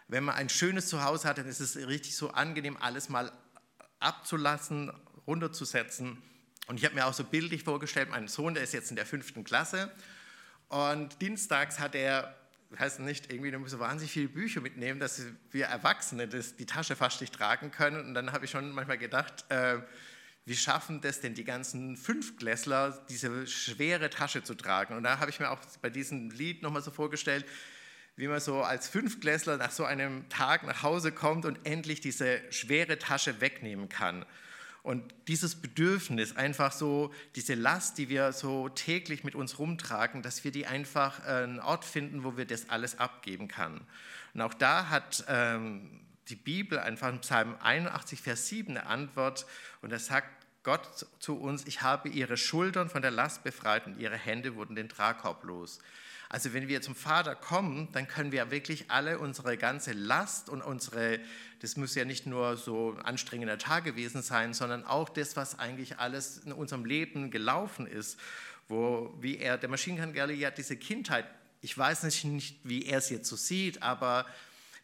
wenn 0.10 0.26
man 0.26 0.36
ein 0.36 0.50
schönes 0.50 0.90
Zuhause 0.90 1.26
hat, 1.26 1.38
dann 1.38 1.48
ist 1.48 1.62
es 1.62 1.78
richtig 1.78 2.18
so 2.18 2.32
angenehm, 2.32 2.76
alles 2.82 3.08
mal 3.08 3.32
abzulassen, 4.02 4.92
runterzusetzen. 5.26 6.22
Und 6.68 6.78
ich 6.78 6.86
habe 6.86 6.96
mir 6.96 7.06
auch 7.06 7.14
so 7.14 7.24
bildlich 7.24 7.64
vorgestellt, 7.64 8.10
mein 8.10 8.28
Sohn, 8.28 8.54
der 8.54 8.64
ist 8.64 8.74
jetzt 8.74 8.92
in 8.92 8.96
der 8.96 9.06
fünften 9.06 9.44
Klasse 9.44 9.92
und 10.72 11.22
dienstags 11.22 11.80
hat 11.80 11.96
er, 11.96 12.34
heißt 12.80 13.02
nicht, 13.02 13.30
irgendwie 13.30 13.52
so 13.68 13.80
wahnsinnig 13.80 14.14
viele 14.14 14.30
Bücher 14.30 14.62
mitnehmen, 14.62 15.02
dass 15.02 15.22
wir 15.52 15.66
Erwachsene 15.66 16.30
das, 16.30 16.56
die 16.56 16.66
Tasche 16.66 16.96
fast 16.96 17.20
nicht 17.20 17.34
tragen 17.34 17.72
können. 17.72 18.00
Und 18.06 18.14
dann 18.14 18.32
habe 18.32 18.46
ich 18.46 18.52
schon 18.52 18.72
manchmal 18.72 18.98
gedacht, 18.98 19.44
äh, 19.50 19.80
wie 20.46 20.56
schaffen 20.56 21.02
das 21.02 21.20
denn 21.20 21.34
die 21.34 21.44
ganzen 21.44 21.98
Fünfklässler, 21.98 23.06
diese 23.10 23.46
schwere 23.48 24.10
Tasche 24.10 24.44
zu 24.44 24.56
tragen? 24.56 24.96
Und 24.96 25.04
da 25.04 25.20
habe 25.20 25.30
ich 25.30 25.42
mir 25.42 25.52
auch 25.52 25.60
bei 25.82 25.90
diesem 25.90 26.30
Lied 26.32 26.62
nochmal 26.62 26.82
so 26.82 26.92
vorgestellt, 26.92 27.46
wie 28.16 28.30
man 28.30 28.40
so 28.40 28.64
als 28.64 28.88
Fünfklässler 28.88 29.58
nach 29.58 29.72
so 29.72 29.84
einem 29.84 30.30
Tag 30.30 30.64
nach 30.64 30.84
Hause 30.84 31.12
kommt 31.12 31.44
und 31.44 31.60
endlich 31.66 32.00
diese 32.00 32.42
schwere 32.50 32.98
Tasche 32.98 33.42
wegnehmen 33.42 33.90
kann. 33.90 34.26
Und 34.84 35.14
dieses 35.28 35.56
Bedürfnis, 35.56 36.36
einfach 36.36 36.72
so 36.72 37.14
diese 37.36 37.54
Last, 37.54 37.98
die 37.98 38.10
wir 38.10 38.34
so 38.34 38.70
täglich 38.70 39.24
mit 39.24 39.36
uns 39.36 39.60
rumtragen, 39.60 40.24
dass 40.24 40.44
wir 40.44 40.52
die 40.52 40.66
einfach 40.66 41.20
äh, 41.20 41.44
einen 41.44 41.60
Ort 41.60 41.86
finden, 41.86 42.24
wo 42.24 42.36
wir 42.36 42.46
das 42.46 42.70
alles 42.70 42.98
abgeben 42.98 43.48
können. 43.48 43.86
Und 44.34 44.42
auch 44.42 44.56
da 44.56 44.90
hat 44.90 45.24
ähm, 45.28 46.02
die 46.30 46.36
Bibel 46.36 46.80
einfach 46.80 47.10
in 47.10 47.20
Psalm 47.20 47.56
81, 47.62 48.22
Vers 48.22 48.48
7 48.48 48.72
eine 48.72 48.88
Antwort 48.88 49.46
und 49.82 49.92
da 49.92 50.00
sagt 50.00 50.30
Gott 50.64 51.08
zu 51.20 51.40
uns, 51.40 51.66
ich 51.66 51.82
habe 51.82 52.10
ihre 52.10 52.38
Schultern 52.38 52.90
von 52.90 53.02
der 53.02 53.12
Last 53.12 53.44
befreit 53.44 53.88
und 53.88 54.00
ihre 54.00 54.16
Hände 54.16 54.56
wurden 54.56 54.76
den 54.76 54.90
Tragkorb 54.90 55.44
los. 55.44 55.80
Also 56.34 56.54
wenn 56.54 56.70
wir 56.70 56.82
zum 56.82 56.96
Vater 56.96 57.36
kommen, 57.36 57.90
dann 57.92 58.08
können 58.08 58.32
wir 58.32 58.52
wirklich 58.52 58.86
alle 58.88 59.20
unsere 59.20 59.58
ganze 59.58 59.92
Last 59.92 60.48
und 60.48 60.62
unsere, 60.62 61.20
das 61.60 61.76
muss 61.76 61.94
ja 61.94 62.06
nicht 62.06 62.26
nur 62.26 62.56
so 62.56 62.96
ein 62.98 63.02
anstrengender 63.02 63.58
Tag 63.58 63.84
gewesen 63.84 64.22
sein, 64.22 64.54
sondern 64.54 64.86
auch 64.86 65.10
das, 65.10 65.36
was 65.36 65.60
eigentlich 65.60 66.00
alles 66.00 66.38
in 66.38 66.54
unserem 66.54 66.86
Leben 66.86 67.32
gelaufen 67.32 67.86
ist, 67.86 68.18
wo, 68.70 69.14
wie 69.20 69.40
er, 69.40 69.58
der 69.58 69.68
Maschinenkann 69.68 70.14
Galli 70.14 70.40
hat 70.40 70.58
diese 70.58 70.78
Kindheit, 70.78 71.26
ich 71.60 71.78
weiß 71.78 72.04
nicht, 72.04 72.56
wie 72.64 72.86
er 72.86 73.00
es 73.00 73.10
jetzt 73.10 73.28
so 73.28 73.36
sieht, 73.36 73.84
aber 73.84 74.26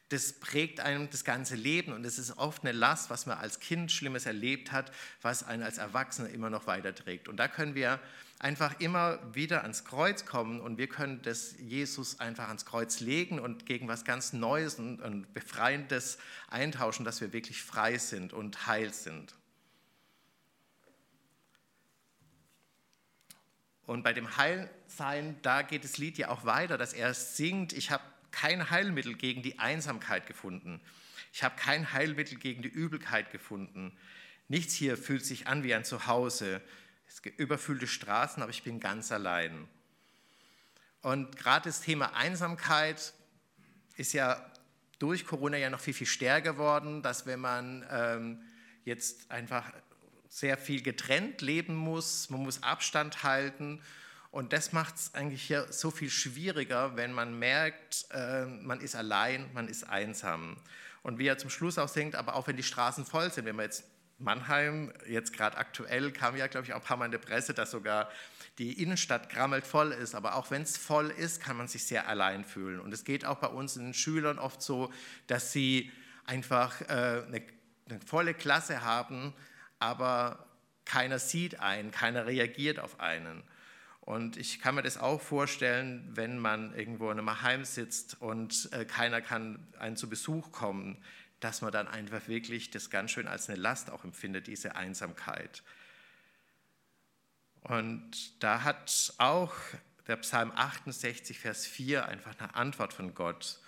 das 0.10 0.34
prägt 0.34 0.80
einem 0.80 1.10
das 1.10 1.26
ganze 1.26 1.56
Leben 1.56 1.92
und 1.92 2.06
es 2.06 2.18
ist 2.18 2.38
oft 2.38 2.64
eine 2.64 2.72
Last, 2.72 3.10
was 3.10 3.26
man 3.26 3.38
als 3.38 3.60
Kind 3.60 3.92
Schlimmes 3.92 4.26
erlebt 4.26 4.72
hat, 4.72 4.92
was 5.22 5.44
einen 5.44 5.64
als 5.64 5.78
Erwachsener 5.78 6.30
immer 6.30 6.50
noch 6.50 6.66
weiterträgt. 6.66 7.28
Und 7.28 7.38
da 7.38 7.50
können 7.50 7.76
wir 7.76 8.00
einfach 8.40 8.80
immer 8.80 9.20
wieder 9.36 9.64
ans 9.64 9.84
Kreuz 9.84 10.26
kommen 10.26 10.62
und 10.62 10.78
wir 10.78 10.88
können 10.88 11.22
das 11.24 11.56
Jesus 11.60 12.22
einfach 12.22 12.48
ans 12.48 12.66
Kreuz 12.66 13.02
legen 13.02 13.40
und 13.40 13.66
gegen 13.66 13.90
was 13.90 14.06
ganz 14.06 14.32
Neues 14.32 14.76
und, 14.76 15.02
und 15.02 15.34
Befreiendes 15.34 16.20
eintauschen, 16.50 17.04
dass 17.04 17.20
wir 17.20 17.34
wirklich 17.34 17.62
frei 17.62 17.98
sind 17.98 18.32
und 18.32 18.66
heil 18.66 18.94
sind. 18.94 19.36
Und 23.86 24.04
bei 24.04 24.14
dem 24.14 24.38
Heilsein, 24.38 25.38
da 25.42 25.62
geht 25.62 25.84
das 25.84 25.98
Lied 25.98 26.18
ja 26.18 26.30
auch 26.30 26.46
weiter, 26.46 26.78
dass 26.78 26.94
er 26.94 27.14
singt, 27.14 27.74
ich 27.74 27.90
habe 27.90 28.04
kein 28.40 28.70
Heilmittel 28.70 29.16
gegen 29.16 29.42
die 29.42 29.58
Einsamkeit 29.58 30.28
gefunden. 30.28 30.80
Ich 31.34 31.44
habe 31.44 31.56
kein 31.56 31.92
Heilmittel 31.92 32.38
gegen 32.38 32.62
die 32.62 32.70
Übelkeit 32.70 33.32
gefunden. 33.32 33.98
Nichts 34.48 34.76
hier 34.76 34.96
fühlt 34.96 35.26
sich 35.26 35.48
an 35.48 35.64
wie 35.64 35.74
ein 35.74 35.84
Zuhause. 35.84 36.62
Es 37.08 37.24
gibt 37.24 37.40
überfüllte 37.40 37.88
Straßen, 37.88 38.44
aber 38.44 38.52
ich 38.52 38.62
bin 38.62 38.80
ganz 38.80 39.12
allein. 39.12 39.68
Und 41.02 41.36
gerade 41.36 41.68
das 41.68 41.82
Thema 41.82 42.16
Einsamkeit 42.16 43.14
ist 43.96 44.14
ja 44.14 44.52
durch 45.00 45.26
Corona 45.26 45.58
ja 45.58 45.72
noch 45.72 45.80
viel, 45.80 45.96
viel 45.96 46.08
stärker 46.08 46.54
geworden, 46.54 47.02
dass 47.02 47.26
wenn 47.26 47.40
man 47.40 47.88
ähm, 47.90 48.42
jetzt 48.86 49.32
einfach 49.32 49.72
sehr 50.30 50.58
viel 50.58 50.84
getrennt 50.84 51.42
leben 51.42 51.76
muss, 51.76 52.30
man 52.30 52.44
muss 52.44 52.62
Abstand 52.62 53.24
halten 53.24 53.82
und 54.32 54.54
das 54.54 54.74
macht 54.74 54.96
es 54.96 55.14
eigentlich 55.14 55.44
hier 55.44 55.72
so 55.72 55.92
viel 55.92 56.10
schwieriger, 56.10 56.96
wenn 56.96 57.14
man 57.14 57.38
merkt, 57.40 58.06
äh, 58.12 58.46
man 58.46 58.82
ist 58.82 58.96
allein, 58.96 59.50
man 59.54 59.68
ist 59.68 59.88
einsam. 59.90 60.58
Und 61.04 61.20
wie 61.20 61.28
er 61.28 61.38
zum 61.38 61.50
Schluss 61.50 61.78
auch 61.78 61.88
singt, 61.88 62.16
aber 62.16 62.36
auch 62.36 62.48
wenn 62.48 62.58
die 62.58 62.64
Straßen 62.64 63.06
voll 63.06 63.32
sind, 63.32 63.46
wenn 63.46 63.56
man 63.56 63.66
jetzt 63.66 63.86
Mannheim, 64.20 64.92
jetzt 65.08 65.32
gerade 65.32 65.58
aktuell, 65.58 66.12
kam 66.12 66.36
ja, 66.36 66.48
glaube 66.48 66.66
ich, 66.66 66.74
auch 66.74 66.78
ein 66.78 66.84
paar 66.84 66.98
Mal 66.98 67.06
in 67.06 67.12
der 67.12 67.20
Presse, 67.20 67.54
dass 67.54 67.72
sogar 67.72 68.10
die 68.58 68.82
Innenstadt 68.82 69.30
grammelt 69.30 69.66
voll 69.66 69.92
ist. 69.92 70.16
Aber 70.16 70.36
auch 70.36 70.50
wenn 70.50 70.64
es 70.64 70.76
voll 70.76 71.12
ist, 71.12 71.42
kann 71.42 71.56
man 71.56 71.68
sich 71.68 71.86
sehr 71.86 72.08
allein 72.08 72.44
fühlen. 72.44 72.80
Und 72.80 72.94
es 72.94 73.04
geht 73.04 73.26
auch 73.26 73.38
bei 73.38 73.48
uns 73.48 73.76
den 73.76 73.94
Schülern 73.94 74.40
oft 74.40 74.62
so, 74.62 74.92
dass 75.28 75.52
sie 75.52 75.92
einfach 76.26 76.82
äh, 76.82 76.86
eine, 77.28 77.44
eine 77.90 78.00
volle 78.06 78.34
Klasse 78.34 78.82
haben, 78.82 79.34
aber 79.80 80.48
keiner 80.86 81.20
sieht 81.20 81.60
einen, 81.60 81.92
keiner 81.92 82.26
reagiert 82.26 82.80
auf 82.80 83.00
einen. 83.00 83.44
Und 84.08 84.38
ich 84.38 84.62
kann 84.62 84.76
mir 84.76 84.84
das 84.84 84.98
auch 84.98 85.20
vorstellen, 85.20 86.02
wenn 86.14 86.40
man 86.40 86.74
irgendwo 86.74 87.12
in 87.12 87.20
einem 87.20 87.42
Heim 87.42 87.66
sitzt 87.66 88.22
und 88.22 88.70
äh, 88.72 88.86
keiner 88.86 89.20
kann 89.20 89.60
einen 89.80 89.98
zu 89.98 90.08
Besuch 90.08 90.54
kommen, 90.54 91.04
dass 91.42 91.62
man 91.62 91.74
dann 91.74 91.90
einfach 91.90 92.30
wirklich 92.30 92.72
das 92.72 92.90
ganz 92.90 93.12
schön 93.12 93.28
als 93.28 93.50
eine 93.50 93.60
Last 93.60 93.92
auch 93.92 94.06
empfindet, 94.06 94.48
diese 94.48 94.78
Einsamkeit. 94.78 95.62
Und 97.64 98.42
da 98.42 98.64
hat 98.64 99.14
auch 99.18 99.54
der 100.08 100.16
Psalm 100.16 100.54
68, 100.56 101.38
Vers 101.38 101.68
4 101.68 102.06
einfach 102.08 102.40
eine 102.40 102.56
Antwort 102.56 102.94
von 102.94 103.14
Gott. 103.14 103.60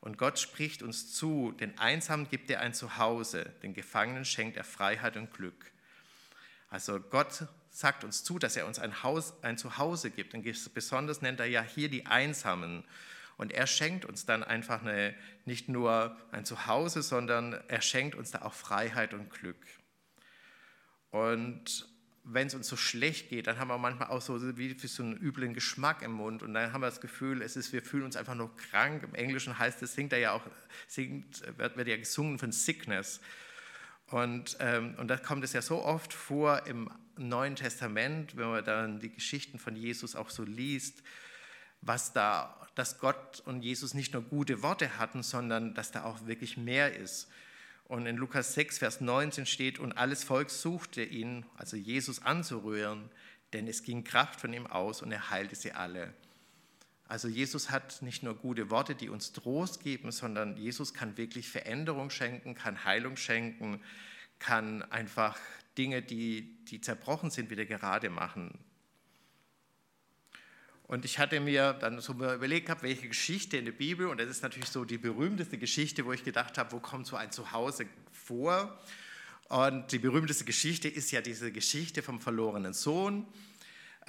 Und 0.00 0.16
Gott 0.16 0.38
spricht 0.38 0.80
uns 0.84 1.12
zu, 1.12 1.50
den 1.58 1.76
Einsamen 1.76 2.28
gibt 2.28 2.52
er 2.52 2.60
ein 2.60 2.72
Zuhause, 2.72 3.52
den 3.64 3.74
Gefangenen 3.74 4.24
schenkt 4.24 4.58
er 4.58 4.62
Freiheit 4.62 5.16
und 5.16 5.34
Glück. 5.34 5.72
Also 6.70 7.00
Gott 7.00 7.48
sagt 7.70 8.04
uns 8.04 8.24
zu, 8.24 8.38
dass 8.38 8.56
er 8.56 8.66
uns 8.66 8.78
ein, 8.78 9.02
Haus, 9.02 9.34
ein 9.42 9.58
Zuhause 9.58 10.10
gibt. 10.10 10.34
Und 10.34 10.44
besonders 10.74 11.22
nennt 11.22 11.40
er 11.40 11.46
ja 11.46 11.62
hier 11.62 11.88
die 11.88 12.06
Einsamen. 12.06 12.84
Und 13.36 13.52
er 13.52 13.66
schenkt 13.66 14.04
uns 14.04 14.26
dann 14.26 14.42
einfach 14.42 14.82
eine, 14.82 15.14
nicht 15.44 15.68
nur 15.68 16.16
ein 16.32 16.44
Zuhause, 16.44 17.02
sondern 17.02 17.52
er 17.68 17.80
schenkt 17.80 18.16
uns 18.16 18.32
da 18.32 18.42
auch 18.42 18.52
Freiheit 18.52 19.14
und 19.14 19.30
Glück. 19.30 19.64
Und 21.10 21.88
wenn 22.30 22.46
es 22.46 22.54
uns 22.54 22.68
so 22.68 22.76
schlecht 22.76 23.30
geht, 23.30 23.46
dann 23.46 23.58
haben 23.58 23.68
wir 23.68 23.78
manchmal 23.78 24.08
auch 24.08 24.20
so 24.20 24.58
wie 24.58 24.76
so 24.78 25.02
einen 25.02 25.16
üblen 25.16 25.54
Geschmack 25.54 26.02
im 26.02 26.12
Mund 26.12 26.42
und 26.42 26.52
dann 26.52 26.72
haben 26.72 26.82
wir 26.82 26.86
das 26.86 27.00
Gefühl, 27.00 27.40
es 27.40 27.56
ist, 27.56 27.72
wir 27.72 27.80
fühlen 27.80 28.04
uns 28.04 28.16
einfach 28.16 28.34
nur 28.34 28.54
krank. 28.56 29.02
Im 29.02 29.14
Englischen 29.14 29.58
heißt 29.58 29.82
es, 29.82 29.94
singt 29.94 30.12
er 30.12 30.18
ja 30.18 30.32
auch, 30.32 30.42
singt, 30.86 31.42
wird, 31.56 31.76
wird 31.76 31.88
ja 31.88 31.96
gesungen 31.96 32.38
von 32.38 32.52
Sickness. 32.52 33.20
Und, 34.10 34.58
ähm, 34.60 34.94
und 34.98 35.08
da 35.08 35.16
kommt 35.16 35.44
es 35.44 35.52
ja 35.54 35.62
so 35.62 35.82
oft 35.82 36.12
vor 36.12 36.66
im 36.66 36.90
Neuen 37.18 37.56
Testament, 37.56 38.36
wenn 38.36 38.48
man 38.48 38.64
dann 38.64 39.00
die 39.00 39.12
Geschichten 39.12 39.58
von 39.58 39.76
Jesus 39.76 40.16
auch 40.16 40.30
so 40.30 40.44
liest, 40.44 41.02
was 41.80 42.12
da, 42.12 42.68
dass 42.74 42.98
Gott 42.98 43.40
und 43.44 43.62
Jesus 43.62 43.94
nicht 43.94 44.12
nur 44.12 44.22
gute 44.22 44.62
Worte 44.62 44.98
hatten, 44.98 45.22
sondern 45.22 45.74
dass 45.74 45.90
da 45.90 46.04
auch 46.04 46.26
wirklich 46.26 46.56
mehr 46.56 46.96
ist. 46.96 47.28
Und 47.84 48.06
in 48.06 48.16
Lukas 48.16 48.54
6, 48.54 48.78
Vers 48.78 49.00
19 49.00 49.46
steht, 49.46 49.78
und 49.78 49.92
alles 49.92 50.22
Volk 50.22 50.50
suchte 50.50 51.02
ihn, 51.02 51.46
also 51.56 51.76
Jesus 51.76 52.22
anzurühren, 52.22 53.08
denn 53.52 53.66
es 53.66 53.82
ging 53.82 54.04
Kraft 54.04 54.40
von 54.40 54.52
ihm 54.52 54.66
aus 54.66 55.00
und 55.00 55.10
er 55.10 55.30
heilte 55.30 55.56
sie 55.56 55.72
alle. 55.72 56.12
Also 57.06 57.28
Jesus 57.28 57.70
hat 57.70 58.02
nicht 58.02 58.22
nur 58.22 58.34
gute 58.34 58.70
Worte, 58.70 58.94
die 58.94 59.08
uns 59.08 59.32
Trost 59.32 59.82
geben, 59.82 60.12
sondern 60.12 60.58
Jesus 60.58 60.92
kann 60.92 61.16
wirklich 61.16 61.48
Veränderung 61.48 62.10
schenken, 62.10 62.54
kann 62.54 62.84
Heilung 62.84 63.16
schenken, 63.16 63.80
kann 64.38 64.82
einfach 64.82 65.38
Dinge, 65.78 66.02
die, 66.02 66.64
die 66.64 66.80
zerbrochen 66.80 67.30
sind, 67.30 67.50
wieder 67.50 67.64
gerade 67.64 68.10
machen. 68.10 68.58
Und 70.88 71.04
ich 71.04 71.18
hatte 71.18 71.38
mir 71.38 71.74
dann 71.74 72.00
so 72.00 72.14
überlegt, 72.14 72.66
gehabt, 72.66 72.82
welche 72.82 73.08
Geschichte 73.08 73.58
in 73.58 73.66
der 73.66 73.72
Bibel, 73.72 74.06
und 74.06 74.18
das 74.18 74.28
ist 74.28 74.42
natürlich 74.42 74.70
so 74.70 74.84
die 74.86 74.96
berühmteste 74.96 75.58
Geschichte, 75.58 76.04
wo 76.06 76.12
ich 76.12 76.24
gedacht 76.24 76.56
habe, 76.56 76.72
wo 76.72 76.80
kommt 76.80 77.06
so 77.06 77.16
ein 77.16 77.30
Zuhause 77.30 77.86
vor? 78.10 78.80
Und 79.48 79.92
die 79.92 79.98
berühmteste 79.98 80.44
Geschichte 80.44 80.88
ist 80.88 81.10
ja 81.10 81.20
diese 81.20 81.52
Geschichte 81.52 82.02
vom 82.02 82.20
verlorenen 82.20 82.72
Sohn. 82.72 83.26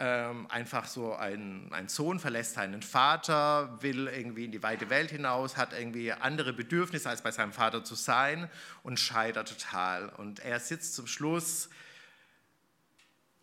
Ähm, 0.01 0.47
einfach 0.49 0.85
so 0.85 1.13
ein, 1.13 1.67
ein 1.73 1.89
Sohn 1.89 2.19
verlässt 2.19 2.53
seinen 2.53 2.81
Vater, 2.81 3.81
will 3.81 4.07
irgendwie 4.07 4.45
in 4.45 4.51
die 4.53 4.63
weite 4.63 4.89
Welt 4.89 5.11
hinaus, 5.11 5.57
hat 5.57 5.73
irgendwie 5.73 6.13
andere 6.13 6.53
Bedürfnisse, 6.53 7.09
als 7.09 7.21
bei 7.21 7.31
seinem 7.31 7.51
Vater 7.51 7.83
zu 7.83 7.95
sein 7.95 8.49
und 8.81 8.97
scheitert 8.97 9.49
total. 9.49 10.07
Und 10.07 10.39
er 10.39 10.61
sitzt 10.61 10.95
zum 10.95 11.05
Schluss 11.05 11.69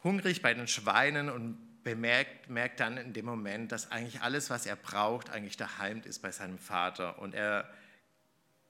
hungrig 0.03 0.41
bei 0.41 0.55
den 0.55 0.67
Schweinen 0.67 1.29
und 1.29 1.83
bemerkt, 1.85 2.49
merkt 2.49 2.81
dann 2.81 2.97
in 2.97 3.13
dem 3.13 3.27
Moment, 3.27 3.71
dass 3.71 3.93
eigentlich 3.93 4.23
alles, 4.23 4.49
was 4.49 4.65
er 4.65 4.77
braucht, 4.77 5.29
eigentlich 5.29 5.59
daheim 5.59 6.01
ist 6.05 6.23
bei 6.23 6.33
seinem 6.33 6.59
Vater. 6.59 7.19
Und 7.19 7.35
er 7.35 7.69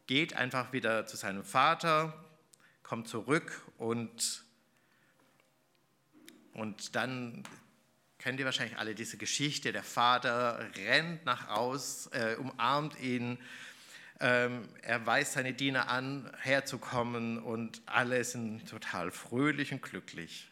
geht 0.08 0.34
einfach 0.34 0.72
wieder 0.72 1.06
zu 1.06 1.16
seinem 1.16 1.44
Vater, 1.44 2.12
kommt 2.82 3.06
zurück 3.06 3.62
und, 3.78 4.44
und 6.52 6.96
dann 6.96 7.44
kennt 8.26 8.40
ihr 8.40 8.44
wahrscheinlich 8.44 8.76
alle 8.76 8.96
diese 8.96 9.18
Geschichte. 9.18 9.70
Der 9.70 9.84
Vater 9.84 10.58
rennt 10.74 11.24
nach 11.26 11.46
aus, 11.46 12.08
äh, 12.08 12.34
umarmt 12.34 12.98
ihn, 12.98 13.38
ähm, 14.18 14.68
er 14.82 15.06
weist 15.06 15.34
seine 15.34 15.52
Diener 15.52 15.88
an, 15.88 16.28
herzukommen 16.40 17.38
und 17.38 17.82
alle 17.86 18.24
sind 18.24 18.68
total 18.68 19.12
fröhlich 19.12 19.72
und 19.72 19.80
glücklich. 19.80 20.48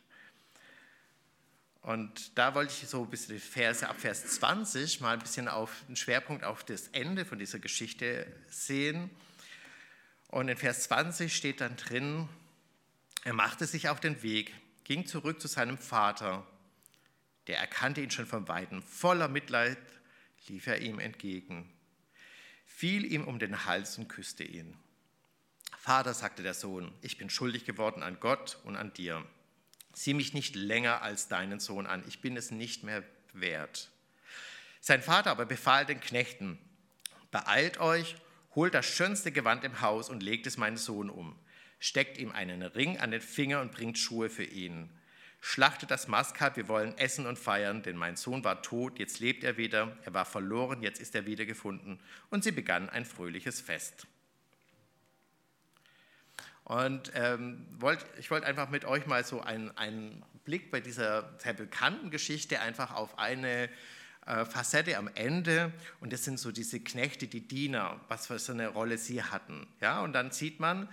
Und 1.83 2.39
da 2.39 2.55
wollte 2.55 2.73
ich 2.73 2.89
so 2.89 3.03
ein 3.03 3.11
bisschen 3.11 3.35
die 3.35 3.41
Verse 3.41 3.89
ab 3.89 3.97
Vers 3.99 4.25
20 4.25 5.01
mal 5.01 5.15
ein 5.15 5.19
bisschen 5.19 5.49
auf 5.49 5.73
den 5.89 5.97
Schwerpunkt 5.97 6.45
auf 6.45 6.63
das 6.63 6.87
Ende 6.93 7.25
von 7.25 7.41
dieser 7.41 7.59
Geschichte 7.59 8.25
sehen. 8.51 9.11
Und 10.29 10.47
in 10.47 10.57
Vers 10.57 10.85
20 10.85 11.35
steht 11.35 11.61
dann 11.61 11.75
drin, 11.75 12.29
er 13.25 13.33
machte 13.33 13.67
sich 13.67 13.89
auf 13.89 13.99
den 13.99 14.23
Weg, 14.23 14.55
ging 14.85 15.07
zurück 15.07 15.41
zu 15.41 15.49
seinem 15.49 15.77
Vater. 15.77 16.47
Der 17.47 17.59
erkannte 17.59 18.01
ihn 18.01 18.11
schon 18.11 18.27
von 18.27 18.49
weitem. 18.49 18.83
Voller 18.83 19.29
Mitleid 19.29 19.79
lief 20.49 20.67
er 20.67 20.81
ihm 20.81 20.99
entgegen, 20.99 21.73
fiel 22.67 23.05
ihm 23.05 23.25
um 23.25 23.39
den 23.39 23.65
Hals 23.65 23.99
und 23.99 24.09
küsste 24.09 24.45
ihn. 24.45 24.77
Vater, 25.79 26.15
sagte 26.15 26.43
der 26.43 26.55
Sohn, 26.55 26.93
ich 27.03 27.19
bin 27.19 27.29
schuldig 27.29 27.65
geworden 27.65 28.03
an 28.03 28.19
Gott 28.21 28.59
und 28.65 28.77
an 28.77 28.93
dir. 28.95 29.25
Sieh 29.93 30.15
mich 30.15 30.33
nicht 30.35 30.57
länger 30.57 31.03
als 31.03 31.29
deinen 31.29 31.61
Sohn 31.61 31.87
an, 31.87 32.03
ich 32.09 32.21
bin 32.21 32.37
es 32.37 32.51
nicht 32.51 32.83
mehr 32.83 33.05
wert. 33.33 33.91
Sein 34.81 35.03
Vater 35.03 35.31
aber 35.31 35.47
befahl 35.47 35.87
den 35.87 36.01
Knechten, 36.01 36.59
beeilt 37.31 37.81
euch, 37.81 38.17
holt 38.55 38.75
das 38.75 38.87
schönste 38.87 39.33
Gewand 39.33 39.65
im 39.65 39.81
Haus 39.81 40.09
und 40.09 40.23
legt 40.23 40.47
es 40.47 40.57
meinen 40.57 40.77
Sohn 40.77 41.11
um, 41.11 41.39
steckt 41.79 42.19
ihm 42.19 42.33
einen 42.33 42.63
Ring 42.63 42.99
an 42.99 43.11
den 43.11 43.21
Finger 43.21 43.61
und 43.61 43.73
bringt 43.73 43.99
Schuhe 43.99 44.31
für 44.31 44.45
ihn. 44.45 44.91
Schlachtet 45.47 45.91
das 45.91 46.09
Mastkalb, 46.09 46.57
wir 46.57 46.69
wollen 46.69 46.97
essen 46.97 47.27
und 47.27 47.39
feiern, 47.39 47.83
denn 47.83 47.99
mein 47.99 48.17
Sohn 48.17 48.45
war 48.45 48.63
tot, 48.63 48.99
jetzt 48.99 49.21
lebt 49.21 49.45
er 49.45 49.59
wieder, 49.59 49.95
er 50.03 50.15
war 50.15 50.25
verloren, 50.25 50.83
jetzt 50.83 51.03
ist 51.03 51.15
er 51.15 51.27
wiedergefunden. 51.27 52.01
Und 52.31 52.45
sie 52.45 52.51
begannen 52.51 52.89
ein 52.89 53.05
fröhliches 53.05 53.61
Fest. 53.61 54.07
Und 56.65 57.13
ähm, 57.15 57.67
wollt, 57.79 58.07
ich 58.19 58.31
wollte 58.31 58.47
einfach 58.47 58.71
mit 58.71 58.87
euch 58.87 59.05
mal 59.05 59.23
so 59.23 59.43
einen, 59.43 59.77
einen 59.77 60.25
Blick 60.47 60.71
bei 60.71 60.81
dieser 60.81 61.39
sehr 61.39 61.53
bekannten 61.53 62.11
Geschichte 62.11 62.61
einfach 62.61 62.95
auf 62.95 63.19
eine 63.19 63.69
äh, 64.25 64.47
Facette 64.47 64.97
am 64.97 65.11
Ende. 65.15 65.75
Und 66.01 66.15
das 66.15 66.25
sind 66.25 66.41
so 66.41 66.53
diese 66.53 66.81
Knechte, 66.81 67.27
die 67.27 67.47
Diener, 67.47 68.01
was 68.09 68.29
für 68.29 68.39
so 68.39 68.55
eine 68.55 68.69
Rolle 68.69 68.97
sie 68.97 69.23
hatten. 69.23 69.67
Ja, 69.83 70.01
und 70.01 70.15
dann 70.15 70.31
sieht 70.31 70.59
man, 70.59 70.89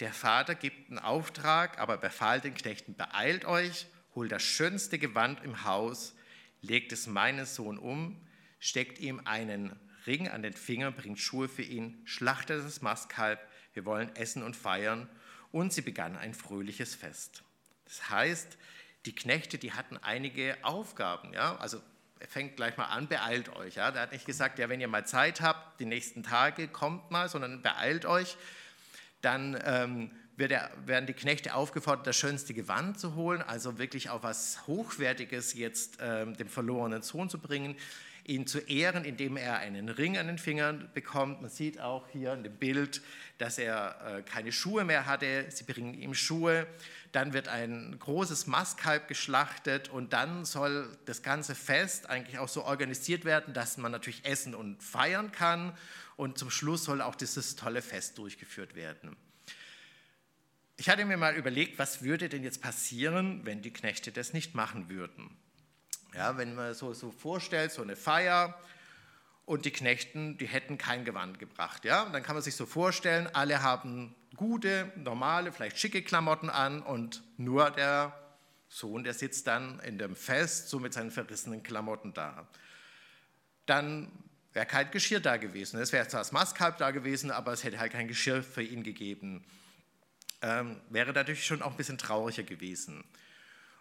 der 0.00 0.12
Vater 0.12 0.54
gibt 0.54 0.90
einen 0.90 0.98
Auftrag, 0.98 1.78
aber 1.78 1.96
befahl 1.96 2.40
den 2.40 2.54
Knechten, 2.54 2.94
beeilt 2.94 3.44
euch, 3.44 3.86
holt 4.14 4.32
das 4.32 4.42
schönste 4.42 4.98
Gewand 4.98 5.42
im 5.44 5.64
Haus, 5.64 6.14
legt 6.60 6.92
es 6.92 7.06
meinen 7.06 7.46
Sohn 7.46 7.78
um, 7.78 8.20
steckt 8.58 8.98
ihm 8.98 9.20
einen 9.24 9.78
Ring 10.06 10.28
an 10.28 10.42
den 10.42 10.52
Finger, 10.52 10.90
bringt 10.90 11.18
Schuhe 11.18 11.48
für 11.48 11.62
ihn, 11.62 12.00
schlachtet 12.04 12.64
das 12.64 12.82
Mastkalb, 12.82 13.40
wir 13.72 13.84
wollen 13.84 14.14
essen 14.16 14.42
und 14.42 14.56
feiern. 14.56 15.08
Und 15.52 15.72
sie 15.72 15.82
begann 15.82 16.16
ein 16.16 16.34
fröhliches 16.34 16.94
Fest. 16.94 17.42
Das 17.84 18.10
heißt, 18.10 18.58
die 19.06 19.14
Knechte, 19.14 19.58
die 19.58 19.72
hatten 19.72 19.96
einige 19.98 20.56
Aufgaben. 20.62 21.32
Ja? 21.32 21.56
Also 21.56 21.80
er 22.18 22.28
fängt 22.28 22.56
gleich 22.56 22.76
mal 22.76 22.86
an, 22.86 23.06
beeilt 23.08 23.54
euch. 23.54 23.76
Ja? 23.76 23.90
Der 23.90 24.02
hat 24.02 24.12
nicht 24.12 24.26
gesagt, 24.26 24.58
ja, 24.58 24.68
wenn 24.68 24.80
ihr 24.80 24.88
mal 24.88 25.06
Zeit 25.06 25.40
habt, 25.40 25.78
die 25.80 25.84
nächsten 25.84 26.22
Tage, 26.22 26.68
kommt 26.68 27.10
mal, 27.10 27.28
sondern 27.28 27.62
beeilt 27.62 28.06
euch. 28.06 28.36
Dann 29.24 29.58
ähm, 29.64 30.10
er, 30.38 30.70
werden 30.86 31.06
die 31.06 31.12
Knechte 31.12 31.54
aufgefordert, 31.54 32.06
das 32.06 32.16
schönste 32.16 32.54
Gewand 32.54 32.98
zu 32.98 33.14
holen, 33.14 33.42
also 33.42 33.78
wirklich 33.78 34.10
auch 34.10 34.22
was 34.22 34.66
Hochwertiges 34.66 35.54
jetzt 35.54 35.98
ähm, 36.00 36.36
dem 36.36 36.48
verlorenen 36.48 37.02
Sohn 37.02 37.28
zu 37.28 37.38
bringen 37.38 37.76
ihn 38.26 38.46
zu 38.46 38.58
ehren, 38.58 39.04
indem 39.04 39.36
er 39.36 39.58
einen 39.58 39.88
Ring 39.88 40.16
an 40.16 40.26
den 40.26 40.38
Fingern 40.38 40.88
bekommt. 40.94 41.42
Man 41.42 41.50
sieht 41.50 41.80
auch 41.80 42.08
hier 42.08 42.32
in 42.32 42.42
dem 42.42 42.54
Bild, 42.56 43.02
dass 43.38 43.58
er 43.58 43.96
äh, 44.18 44.22
keine 44.22 44.50
Schuhe 44.50 44.84
mehr 44.84 45.06
hatte. 45.06 45.46
Sie 45.50 45.64
bringen 45.64 45.94
ihm 45.94 46.14
Schuhe. 46.14 46.66
Dann 47.12 47.32
wird 47.32 47.48
ein 47.48 47.96
großes 47.98 48.46
Mastkalb 48.46 49.08
geschlachtet 49.08 49.88
und 49.88 50.12
dann 50.12 50.44
soll 50.44 50.88
das 51.04 51.22
ganze 51.22 51.54
Fest 51.54 52.08
eigentlich 52.08 52.38
auch 52.38 52.48
so 52.48 52.64
organisiert 52.64 53.24
werden, 53.24 53.52
dass 53.52 53.76
man 53.76 53.92
natürlich 53.92 54.24
essen 54.24 54.54
und 54.54 54.82
feiern 54.82 55.30
kann. 55.30 55.72
Und 56.16 56.38
zum 56.38 56.50
Schluss 56.50 56.84
soll 56.84 57.02
auch 57.02 57.14
dieses 57.14 57.56
tolle 57.56 57.82
Fest 57.82 58.18
durchgeführt 58.18 58.74
werden. 58.74 59.16
ich 60.76 60.88
hatte 60.88 61.04
mir 61.04 61.16
mal 61.16 61.36
überlegt, 61.36 61.78
was 61.78 62.02
würde 62.02 62.28
denn 62.28 62.42
jetzt 62.42 62.60
passieren, 62.60 63.44
wenn 63.44 63.62
die 63.62 63.72
Knechte 63.72 64.10
das 64.10 64.32
nicht 64.32 64.54
machen 64.54 64.88
würden. 64.88 65.36
Ja, 66.14 66.36
wenn 66.36 66.54
man 66.54 66.74
so, 66.74 66.92
so 66.92 67.10
vorstellt, 67.10 67.72
so 67.72 67.82
eine 67.82 67.96
Feier 67.96 68.58
und 69.46 69.64
die 69.64 69.70
Knechten, 69.70 70.38
die 70.38 70.46
hätten 70.46 70.78
kein 70.78 71.04
Gewand 71.04 71.38
gebracht. 71.38 71.84
Ja? 71.84 72.02
Und 72.02 72.12
dann 72.12 72.22
kann 72.22 72.34
man 72.34 72.42
sich 72.42 72.56
so 72.56 72.66
vorstellen, 72.66 73.28
alle 73.32 73.62
haben 73.62 74.14
gute, 74.36 74.92
normale, 74.96 75.52
vielleicht 75.52 75.78
schicke 75.78 76.02
Klamotten 76.02 76.50
an 76.50 76.82
und 76.82 77.22
nur 77.36 77.70
der 77.70 78.18
Sohn, 78.68 79.04
der 79.04 79.14
sitzt 79.14 79.46
dann 79.46 79.80
in 79.80 79.98
dem 79.98 80.16
Fest 80.16 80.68
so 80.68 80.80
mit 80.80 80.92
seinen 80.92 81.10
verrissenen 81.10 81.62
Klamotten 81.62 82.12
da. 82.12 82.48
Dann 83.66 84.10
wäre 84.54 84.66
kein 84.66 84.90
Geschirr 84.90 85.20
da 85.20 85.36
gewesen. 85.36 85.78
Es 85.80 85.92
wäre 85.92 86.08
zwar 86.08 86.20
das 86.20 86.32
Mastkalb 86.32 86.78
da 86.78 86.92
gewesen, 86.92 87.30
aber 87.30 87.52
es 87.52 87.64
hätte 87.64 87.78
halt 87.78 87.92
kein 87.92 88.08
Geschirr 88.08 88.42
für 88.42 88.62
ihn 88.62 88.82
gegeben. 88.82 89.44
Ähm, 90.40 90.80
wäre 90.88 91.12
natürlich 91.12 91.44
schon 91.44 91.60
auch 91.60 91.72
ein 91.72 91.76
bisschen 91.76 91.98
trauriger 91.98 92.44
gewesen. 92.44 93.04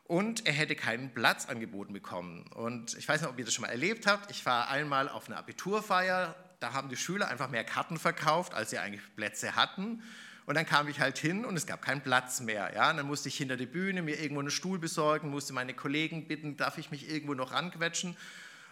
Und 0.05 0.45
er 0.45 0.53
hätte 0.53 0.75
keinen 0.75 1.13
Platz 1.13 1.45
angeboten 1.47 1.93
bekommen. 1.93 2.45
Und 2.53 2.97
ich 2.97 3.07
weiß 3.07 3.21
nicht, 3.21 3.29
ob 3.29 3.39
ihr 3.39 3.45
das 3.45 3.53
schon 3.53 3.62
mal 3.62 3.69
erlebt 3.69 4.05
habt. 4.07 4.31
Ich 4.31 4.45
war 4.45 4.69
einmal 4.69 5.07
auf 5.07 5.27
einer 5.27 5.38
Abiturfeier. 5.38 6.36
Da 6.59 6.73
haben 6.73 6.89
die 6.89 6.97
Schüler 6.97 7.29
einfach 7.29 7.49
mehr 7.49 7.63
Karten 7.63 7.97
verkauft, 7.97 8.53
als 8.53 8.71
sie 8.71 8.79
eigentlich 8.79 9.01
Plätze 9.15 9.55
hatten. 9.55 10.01
Und 10.45 10.55
dann 10.55 10.65
kam 10.65 10.89
ich 10.89 10.99
halt 10.99 11.17
hin 11.17 11.45
und 11.45 11.55
es 11.55 11.65
gab 11.65 11.81
keinen 11.81 12.01
Platz 12.01 12.41
mehr. 12.41 12.73
Ja? 12.75 12.89
Und 12.89 12.97
dann 12.97 13.07
musste 13.07 13.29
ich 13.29 13.38
hinter 13.38 13.55
die 13.55 13.65
Bühne 13.65 14.01
mir 14.01 14.19
irgendwo 14.19 14.41
einen 14.41 14.51
Stuhl 14.51 14.77
besorgen, 14.77 15.29
musste 15.29 15.53
meine 15.53 15.73
Kollegen 15.73 16.27
bitten, 16.27 16.57
darf 16.57 16.77
ich 16.77 16.91
mich 16.91 17.09
irgendwo 17.09 17.33
noch 17.33 17.53
ranquetschen. 17.53 18.17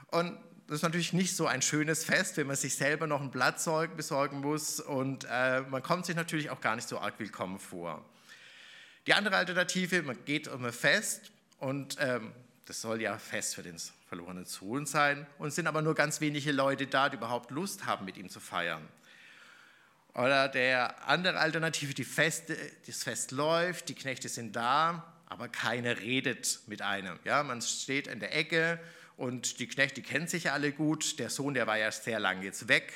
Und 0.08 0.38
das 0.72 0.78
ist 0.78 0.84
natürlich 0.84 1.12
nicht 1.12 1.36
so 1.36 1.48
ein 1.48 1.62
schönes 1.62 2.06
Fest, 2.06 2.38
wenn 2.38 2.48
man 2.48 2.56
sich 2.56 2.76
selber 2.76 3.06
noch 3.06 3.20
einen 3.20 3.30
Platz 3.30 3.70
besorgen 3.98 4.40
muss 4.40 4.80
und 4.80 5.28
äh, 5.30 5.60
man 5.64 5.84
kommt 5.84 6.06
sich 6.06 6.16
natürlich 6.16 6.50
auch 6.50 6.62
gar 6.62 6.78
nicht 6.78 6.88
so 6.88 6.98
arg 6.98 7.16
willkommen 7.18 7.60
vor. 7.60 8.06
Die 9.06 9.14
andere 9.14 9.36
Alternative, 9.36 10.02
man 10.02 10.24
geht 10.24 10.48
um 10.48 10.64
ein 10.64 10.72
Fest 10.72 11.30
und 11.60 11.98
ähm, 12.00 12.32
das 12.68 12.80
soll 12.80 13.02
ja 13.02 13.18
Fest 13.18 13.56
für 13.56 13.64
den 13.64 13.76
verlorenen 14.08 14.46
Sohn 14.46 14.86
sein 14.86 15.28
und 15.40 15.50
es 15.50 15.56
sind 15.56 15.68
aber 15.68 15.82
nur 15.82 15.94
ganz 15.94 16.22
wenige 16.22 16.54
Leute 16.54 16.88
da, 16.88 17.10
die 17.10 17.18
überhaupt 17.18 17.52
Lust 17.52 17.86
haben, 17.86 18.06
mit 18.06 18.16
ihm 18.16 18.30
zu 18.30 18.40
feiern. 18.40 18.88
Oder 20.14 20.48
der 20.48 21.06
andere 21.06 21.38
Alternative, 21.38 21.94
die 21.94 22.06
Feste, 22.06 22.56
das 22.88 23.04
Fest 23.04 23.32
läuft, 23.32 23.90
die 23.90 23.96
Knechte 23.96 24.30
sind 24.30 24.56
da, 24.56 25.16
aber 25.26 25.50
keiner 25.50 26.00
redet 26.00 26.62
mit 26.68 26.82
einem. 26.82 27.20
Ja, 27.26 27.44
man 27.44 27.62
steht 27.62 28.08
in 28.08 28.22
der 28.22 28.34
Ecke 28.34 28.80
und 29.22 29.60
die 29.60 29.68
Knechte 29.68 30.02
kennen 30.02 30.28
sich 30.28 30.52
alle 30.52 30.72
gut. 30.72 31.20
Der 31.20 31.30
Sohn, 31.30 31.54
der 31.54 31.68
war 31.68 31.78
ja 31.78 31.92
sehr 31.92 32.20
lange 32.20 32.44
jetzt 32.44 32.68
weg 32.68 32.92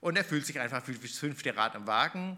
und 0.00 0.16
er 0.16 0.24
fühlt 0.24 0.46
sich 0.46 0.60
einfach 0.60 0.86
wie 0.86 0.94
das 0.94 1.18
fünfte 1.18 1.56
Rad 1.56 1.74
am 1.74 1.88
Wagen. 1.88 2.36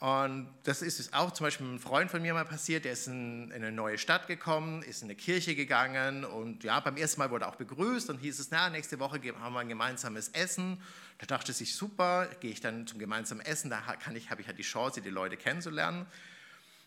Und 0.00 0.48
das 0.62 0.80
ist 0.80 1.12
auch 1.12 1.32
zum 1.32 1.44
Beispiel 1.44 1.66
mit 1.66 1.72
einem 1.72 1.82
Freund 1.82 2.10
von 2.10 2.22
mir 2.22 2.32
mal 2.32 2.46
passiert, 2.46 2.86
der 2.86 2.92
ist 2.92 3.06
in, 3.06 3.50
in, 3.50 3.52
eine 3.52 3.70
neue 3.70 3.98
Stadt 3.98 4.28
gekommen, 4.28 4.82
ist 4.82 5.02
in 5.02 5.08
eine 5.08 5.16
Kirche 5.16 5.56
gegangen 5.56 6.24
und 6.24 6.64
ja, 6.64 6.80
beim 6.80 6.96
ersten 6.96 7.20
Mal 7.20 7.30
wurde 7.30 7.44
er 7.44 7.48
auch 7.48 7.56
begrüßt 7.56 8.08
und 8.08 8.16
hieß 8.18 8.38
es, 8.38 8.50
na, 8.50 8.70
nächste 8.70 8.98
Woche 8.98 9.20
haben 9.40 9.52
wir 9.52 9.60
ein 9.60 9.68
gemeinsames 9.68 10.28
Essen. 10.28 10.80
Da 11.18 11.26
dachte 11.26 11.52
sich, 11.52 11.74
super, 11.74 12.28
gehe 12.40 12.52
ich 12.52 12.62
dann 12.62 12.86
zum 12.86 12.98
gemeinsamen 12.98 13.42
Essen, 13.42 13.68
da 13.68 13.82
ich, 14.14 14.30
habe 14.30 14.40
ich 14.40 14.46
halt 14.46 14.58
die 14.58 14.62
Chance, 14.62 15.02
die 15.02 15.10
Leute 15.10 15.36
kennenzulernen. 15.36 16.06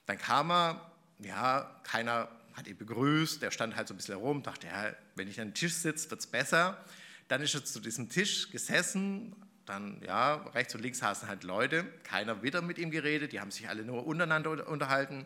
Dann 0.08 0.18
kam 0.18 0.50
er, 0.50 0.92
ja, 1.20 1.70
keiner 1.84 2.30
hat 2.54 2.68
ihn 2.68 2.78
begrüßt, 2.78 3.42
der 3.42 3.52
stand 3.52 3.76
halt 3.76 3.88
so 3.88 3.94
ein 3.94 3.98
bisschen 3.98 4.18
herum, 4.18 4.44
dachte, 4.44 4.68
ja, 4.68 4.94
wenn 5.16 5.28
ich 5.28 5.40
an 5.40 5.50
den 5.50 5.54
Tisch 5.54 5.74
sitze, 5.74 6.10
wird 6.12 6.20
es 6.20 6.28
besser. 6.28 6.84
Dann 7.28 7.42
ist 7.42 7.54
er 7.56 7.64
zu 7.64 7.80
diesem 7.80 8.10
Tisch 8.10 8.50
gesessen, 8.52 9.36
dann, 9.66 10.02
ja, 10.06 10.36
rechts 10.54 10.76
und 10.76 10.82
links 10.82 11.00
saßen 11.00 11.28
halt 11.28 11.44
Leute, 11.44 11.86
keiner 12.04 12.44
wieder 12.44 12.62
mit 12.62 12.78
ihm 12.78 12.92
geredet, 12.92 13.32
die 13.32 13.40
haben 13.40 13.52
sich 13.52 13.70
alle 13.70 13.84
nur 13.84 14.06
untereinander 14.06 14.68
unterhalten. 14.68 15.26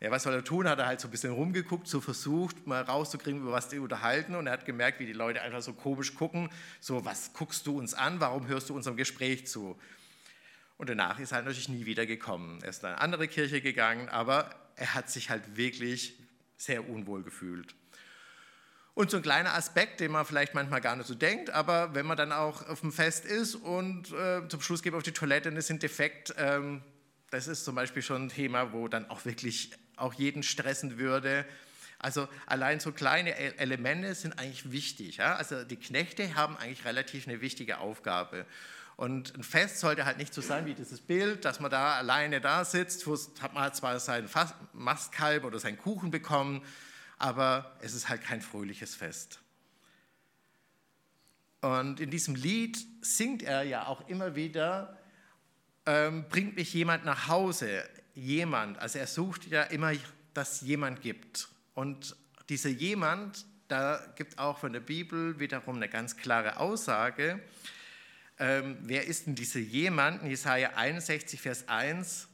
Ja, 0.00 0.12
was 0.12 0.22
soll 0.22 0.34
er 0.34 0.44
tun? 0.44 0.68
Hat 0.68 0.78
er 0.78 0.86
halt 0.86 1.00
so 1.00 1.08
ein 1.08 1.10
bisschen 1.10 1.32
rumgeguckt, 1.32 1.88
so 1.88 2.00
versucht, 2.00 2.66
mal 2.66 2.82
rauszukriegen, 2.82 3.40
über 3.40 3.52
was 3.52 3.68
die 3.68 3.80
unterhalten. 3.80 4.36
Und 4.36 4.46
er 4.46 4.52
hat 4.52 4.64
gemerkt, 4.64 5.00
wie 5.00 5.06
die 5.06 5.12
Leute 5.12 5.42
einfach 5.42 5.62
so 5.62 5.72
komisch 5.72 6.14
gucken. 6.14 6.50
So, 6.80 7.04
was 7.04 7.32
guckst 7.32 7.66
du 7.66 7.78
uns 7.78 7.94
an? 7.94 8.20
Warum 8.20 8.46
hörst 8.46 8.68
du 8.68 8.76
unserem 8.76 8.96
Gespräch 8.96 9.48
zu? 9.48 9.76
Und 10.76 10.88
danach 10.88 11.18
ist 11.18 11.32
er 11.32 11.38
natürlich 11.38 11.68
nie 11.68 11.84
wieder 11.84 12.06
gekommen. 12.06 12.60
Er 12.62 12.68
ist 12.68 12.84
in 12.84 12.90
eine 12.90 13.00
andere 13.00 13.26
Kirche 13.26 13.60
gegangen, 13.60 14.08
aber 14.08 14.54
er 14.76 14.94
hat 14.94 15.10
sich 15.10 15.30
halt 15.30 15.56
wirklich 15.56 16.17
sehr 16.58 16.88
unwohl 16.88 17.22
gefühlt. 17.22 17.74
Und 18.94 19.12
so 19.12 19.18
ein 19.18 19.22
kleiner 19.22 19.54
Aspekt, 19.54 20.00
den 20.00 20.10
man 20.10 20.26
vielleicht 20.26 20.54
manchmal 20.54 20.80
gar 20.80 20.96
nicht 20.96 21.06
so 21.06 21.14
denkt, 21.14 21.50
aber 21.50 21.94
wenn 21.94 22.04
man 22.04 22.16
dann 22.16 22.32
auch 22.32 22.68
auf 22.68 22.80
dem 22.80 22.92
Fest 22.92 23.24
ist 23.24 23.54
und 23.54 24.12
äh, 24.12 24.46
zum 24.48 24.60
Schluss 24.60 24.82
geht 24.82 24.92
auf 24.92 25.04
die 25.04 25.12
Toilette 25.12 25.48
und 25.48 25.56
es 25.56 25.68
sind 25.68 25.84
defekt, 25.84 26.34
ähm, 26.36 26.82
das 27.30 27.46
ist 27.46 27.64
zum 27.64 27.76
Beispiel 27.76 28.02
schon 28.02 28.24
ein 28.24 28.28
Thema, 28.28 28.72
wo 28.72 28.88
dann 28.88 29.08
auch 29.08 29.24
wirklich 29.24 29.70
auch 29.96 30.14
jeden 30.14 30.42
stressen 30.42 30.98
würde. 30.98 31.44
Also 32.00 32.28
allein 32.46 32.80
so 32.80 32.90
kleine 32.90 33.38
e-, 33.38 33.54
Elemente 33.58 34.14
sind 34.16 34.38
eigentlich 34.38 34.72
wichtig. 34.72 35.18
Ja? 35.18 35.36
Also 35.36 35.62
die 35.62 35.76
Knechte 35.76 36.34
haben 36.34 36.56
eigentlich 36.56 36.84
relativ 36.84 37.28
eine 37.28 37.40
wichtige 37.40 37.78
Aufgabe. 37.78 38.46
Und 38.98 39.36
ein 39.36 39.44
Fest 39.44 39.78
sollte 39.78 40.04
halt 40.04 40.18
nicht 40.18 40.34
so 40.34 40.40
sein 40.40 40.66
wie 40.66 40.74
dieses 40.74 41.00
Bild, 41.00 41.44
dass 41.44 41.60
man 41.60 41.70
da 41.70 41.94
alleine 41.94 42.40
da 42.40 42.64
sitzt, 42.64 43.06
hat 43.40 43.54
man 43.54 43.72
zwar 43.72 44.00
sein 44.00 44.28
Mastkalb 44.72 45.44
oder 45.44 45.60
seinen 45.60 45.78
Kuchen 45.78 46.10
bekommen, 46.10 46.62
aber 47.16 47.76
es 47.80 47.94
ist 47.94 48.08
halt 48.08 48.22
kein 48.22 48.40
fröhliches 48.40 48.96
Fest. 48.96 49.38
Und 51.60 52.00
in 52.00 52.10
diesem 52.10 52.34
Lied 52.34 52.84
singt 53.00 53.44
er 53.44 53.62
ja 53.62 53.86
auch 53.86 54.08
immer 54.08 54.34
wieder, 54.34 54.98
ähm, 55.86 56.24
bringt 56.28 56.56
mich 56.56 56.74
jemand 56.74 57.04
nach 57.04 57.28
Hause, 57.28 57.84
jemand. 58.16 58.80
Also 58.80 58.98
er 58.98 59.06
sucht 59.06 59.46
ja 59.46 59.62
immer, 59.62 59.92
dass 60.34 60.62
jemand 60.62 61.02
gibt. 61.02 61.46
Und 61.74 62.16
dieser 62.48 62.70
jemand, 62.70 63.46
da 63.68 64.04
gibt 64.16 64.40
auch 64.40 64.58
von 64.58 64.72
der 64.72 64.80
Bibel 64.80 65.38
wiederum 65.38 65.76
eine 65.76 65.88
ganz 65.88 66.16
klare 66.16 66.56
Aussage. 66.56 67.40
Ähm, 68.38 68.78
wer 68.82 69.06
ist 69.06 69.26
denn 69.26 69.34
dieser 69.34 69.58
jemand? 69.58 70.22
In 70.22 70.30
Jesaja 70.30 70.74
61, 70.76 71.40
Vers 71.40 71.68
1 71.68 72.28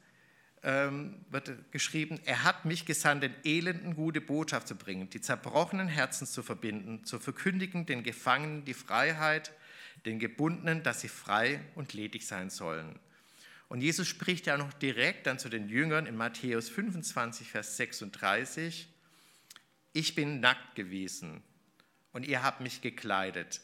ähm, 0.62 1.24
wird 1.30 1.72
geschrieben, 1.72 2.20
er 2.24 2.44
hat 2.44 2.64
mich 2.64 2.84
gesandt, 2.84 3.22
den 3.22 3.34
Elenden 3.44 3.94
gute 3.94 4.20
Botschaft 4.20 4.68
zu 4.68 4.76
bringen, 4.76 5.08
die 5.10 5.20
zerbrochenen 5.20 5.88
Herzen 5.88 6.26
zu 6.26 6.42
verbinden, 6.42 7.04
zu 7.04 7.18
verkündigen 7.18 7.86
den 7.86 8.02
Gefangenen 8.02 8.64
die 8.64 8.74
Freiheit, 8.74 9.52
den 10.04 10.18
Gebundenen, 10.18 10.82
dass 10.82 11.00
sie 11.00 11.08
frei 11.08 11.60
und 11.74 11.94
ledig 11.94 12.26
sein 12.26 12.50
sollen. 12.50 12.98
Und 13.68 13.80
Jesus 13.80 14.06
spricht 14.06 14.46
ja 14.46 14.58
noch 14.58 14.72
direkt 14.74 15.26
dann 15.26 15.38
zu 15.38 15.48
den 15.48 15.68
Jüngern 15.68 16.06
in 16.06 16.16
Matthäus 16.16 16.68
25, 16.68 17.50
Vers 17.50 17.76
36, 17.78 18.88
ich 19.94 20.14
bin 20.14 20.40
nackt 20.40 20.74
gewesen 20.74 21.42
und 22.12 22.26
ihr 22.26 22.42
habt 22.42 22.60
mich 22.60 22.82
gekleidet. 22.82 23.60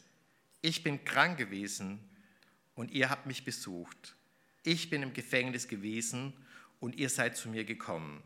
Ich 0.61 0.81
bin 0.81 1.03
krank 1.03 1.37
gewesen 1.37 1.99
und 2.75 2.91
ihr 2.91 3.09
habt 3.09 3.25
mich 3.25 3.43
besucht. 3.43 4.15
Ich 4.63 4.89
bin 4.89 5.03
im 5.03 5.13
Gefängnis 5.13 5.67
gewesen 5.67 6.33
und 6.79 6.95
ihr 6.95 7.09
seid 7.09 7.35
zu 7.35 7.49
mir 7.49 7.63
gekommen. 7.65 8.23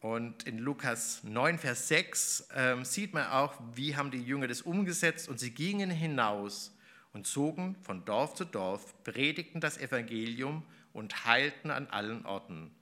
Und 0.00 0.42
in 0.44 0.58
Lukas 0.58 1.22
9, 1.22 1.58
Vers 1.58 1.88
6 1.88 2.48
äh, 2.50 2.84
sieht 2.84 3.14
man 3.14 3.28
auch, 3.28 3.54
wie 3.74 3.96
haben 3.96 4.10
die 4.10 4.22
Jünger 4.22 4.48
das 4.48 4.62
umgesetzt 4.62 5.28
und 5.28 5.38
sie 5.38 5.52
gingen 5.52 5.90
hinaus 5.90 6.76
und 7.12 7.26
zogen 7.26 7.76
von 7.82 8.04
Dorf 8.04 8.34
zu 8.34 8.44
Dorf, 8.44 9.00
predigten 9.04 9.60
das 9.60 9.78
Evangelium 9.78 10.64
und 10.92 11.24
heilten 11.24 11.70
an 11.70 11.86
allen 11.86 12.26
Orten. 12.26 12.72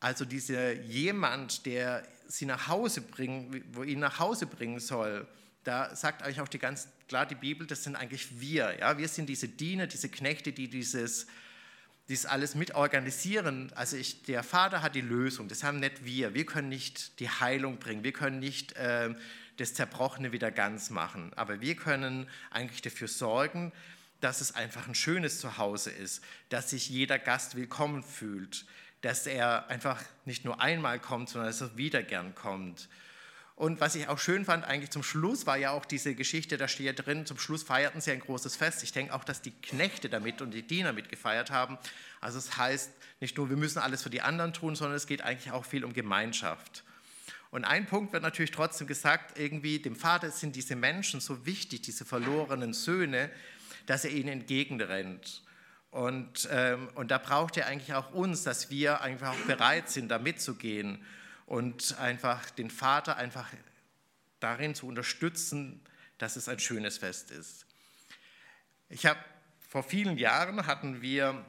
Also 0.00 0.24
dieser 0.24 0.72
jemand, 0.72 1.64
der 1.64 2.02
sie 2.26 2.46
nach 2.46 2.66
Hause 2.66 3.02
bringen, 3.02 3.64
wo 3.72 3.84
ihn 3.84 4.00
nach 4.00 4.18
Hause 4.18 4.46
bringen 4.46 4.80
soll, 4.80 5.28
da 5.64 5.94
sagt 5.94 6.22
eigentlich 6.22 6.40
auch 6.40 6.48
die 6.48 6.58
ganz 6.58 6.88
klar 7.08 7.26
die 7.26 7.34
Bibel, 7.34 7.66
das 7.66 7.84
sind 7.84 7.96
eigentlich 7.96 8.40
wir. 8.40 8.78
Ja? 8.78 8.98
Wir 8.98 9.08
sind 9.08 9.28
diese 9.28 9.48
Diener, 9.48 9.86
diese 9.86 10.08
Knechte, 10.08 10.52
die 10.52 10.68
dieses, 10.68 11.26
dies 12.08 12.26
alles 12.26 12.54
mitorganisieren. 12.54 13.72
Also 13.74 13.96
ich, 13.96 14.22
der 14.24 14.42
Vater 14.42 14.82
hat 14.82 14.94
die 14.94 15.02
Lösung, 15.02 15.48
das 15.48 15.62
haben 15.62 15.80
nicht 15.80 16.04
wir. 16.04 16.34
Wir 16.34 16.46
können 16.46 16.68
nicht 16.68 17.20
die 17.20 17.28
Heilung 17.28 17.78
bringen, 17.78 18.02
wir 18.02 18.12
können 18.12 18.38
nicht 18.38 18.72
äh, 18.72 19.14
das 19.56 19.74
Zerbrochene 19.74 20.32
wieder 20.32 20.50
ganz 20.50 20.90
machen. 20.90 21.32
Aber 21.36 21.60
wir 21.60 21.76
können 21.76 22.28
eigentlich 22.50 22.82
dafür 22.82 23.08
sorgen, 23.08 23.72
dass 24.20 24.40
es 24.40 24.54
einfach 24.54 24.86
ein 24.86 24.94
schönes 24.94 25.40
Zuhause 25.40 25.90
ist, 25.90 26.22
dass 26.48 26.70
sich 26.70 26.88
jeder 26.88 27.18
Gast 27.18 27.56
willkommen 27.56 28.02
fühlt, 28.02 28.64
dass 29.00 29.26
er 29.26 29.68
einfach 29.68 30.00
nicht 30.24 30.44
nur 30.44 30.60
einmal 30.60 31.00
kommt, 31.00 31.28
sondern 31.28 31.50
dass 31.50 31.60
er 31.60 31.76
wieder 31.76 32.02
gern 32.02 32.34
kommt. 32.34 32.88
Und 33.54 33.80
was 33.80 33.94
ich 33.94 34.08
auch 34.08 34.18
schön 34.18 34.44
fand, 34.44 34.64
eigentlich 34.64 34.90
zum 34.90 35.02
Schluss 35.02 35.46
war 35.46 35.56
ja 35.56 35.70
auch 35.70 35.84
diese 35.84 36.14
Geschichte, 36.14 36.56
da 36.56 36.68
steht 36.68 36.86
ja 36.86 36.92
drin, 36.92 37.26
zum 37.26 37.38
Schluss 37.38 37.62
feierten 37.62 38.00
sie 38.00 38.10
ein 38.10 38.20
großes 38.20 38.56
Fest. 38.56 38.82
Ich 38.82 38.92
denke 38.92 39.14
auch, 39.14 39.24
dass 39.24 39.42
die 39.42 39.50
Knechte 39.50 40.08
damit 40.08 40.40
und 40.40 40.52
die 40.52 40.66
Diener 40.66 40.92
mitgefeiert 40.92 41.50
haben. 41.50 41.78
Also 42.20 42.38
es 42.38 42.56
heißt 42.56 42.90
nicht 43.20 43.36
nur, 43.36 43.50
wir 43.50 43.56
müssen 43.56 43.78
alles 43.78 44.02
für 44.02 44.10
die 44.10 44.22
anderen 44.22 44.52
tun, 44.52 44.74
sondern 44.74 44.96
es 44.96 45.06
geht 45.06 45.22
eigentlich 45.22 45.52
auch 45.52 45.64
viel 45.64 45.84
um 45.84 45.92
Gemeinschaft. 45.92 46.82
Und 47.50 47.66
ein 47.66 47.84
Punkt 47.84 48.14
wird 48.14 48.22
natürlich 48.22 48.50
trotzdem 48.50 48.86
gesagt, 48.86 49.38
irgendwie 49.38 49.78
dem 49.78 49.94
Vater 49.94 50.30
sind 50.30 50.56
diese 50.56 50.74
Menschen 50.74 51.20
so 51.20 51.44
wichtig, 51.44 51.82
diese 51.82 52.06
verlorenen 52.06 52.72
Söhne, 52.72 53.30
dass 53.84 54.06
er 54.06 54.10
ihnen 54.10 54.28
entgegenrennt. 54.28 55.42
Und, 55.90 56.48
ähm, 56.50 56.88
und 56.94 57.10
da 57.10 57.18
braucht 57.18 57.58
er 57.58 57.66
eigentlich 57.66 57.92
auch 57.92 58.12
uns, 58.12 58.44
dass 58.44 58.70
wir 58.70 59.02
einfach 59.02 59.34
auch 59.34 59.46
bereit 59.46 59.90
sind, 59.90 60.08
da 60.08 60.18
mitzugehen 60.18 61.04
und 61.52 61.98
einfach 61.98 62.48
den 62.48 62.70
Vater 62.70 63.16
einfach 63.16 63.46
darin 64.40 64.74
zu 64.74 64.86
unterstützen, 64.86 65.82
dass 66.16 66.36
es 66.36 66.48
ein 66.48 66.58
schönes 66.58 66.96
Fest 66.96 67.30
ist. 67.30 67.66
Ich 68.88 69.04
habe 69.04 69.20
vor 69.68 69.82
vielen 69.82 70.16
Jahren 70.16 70.66
hatten 70.66 71.02
wir 71.02 71.44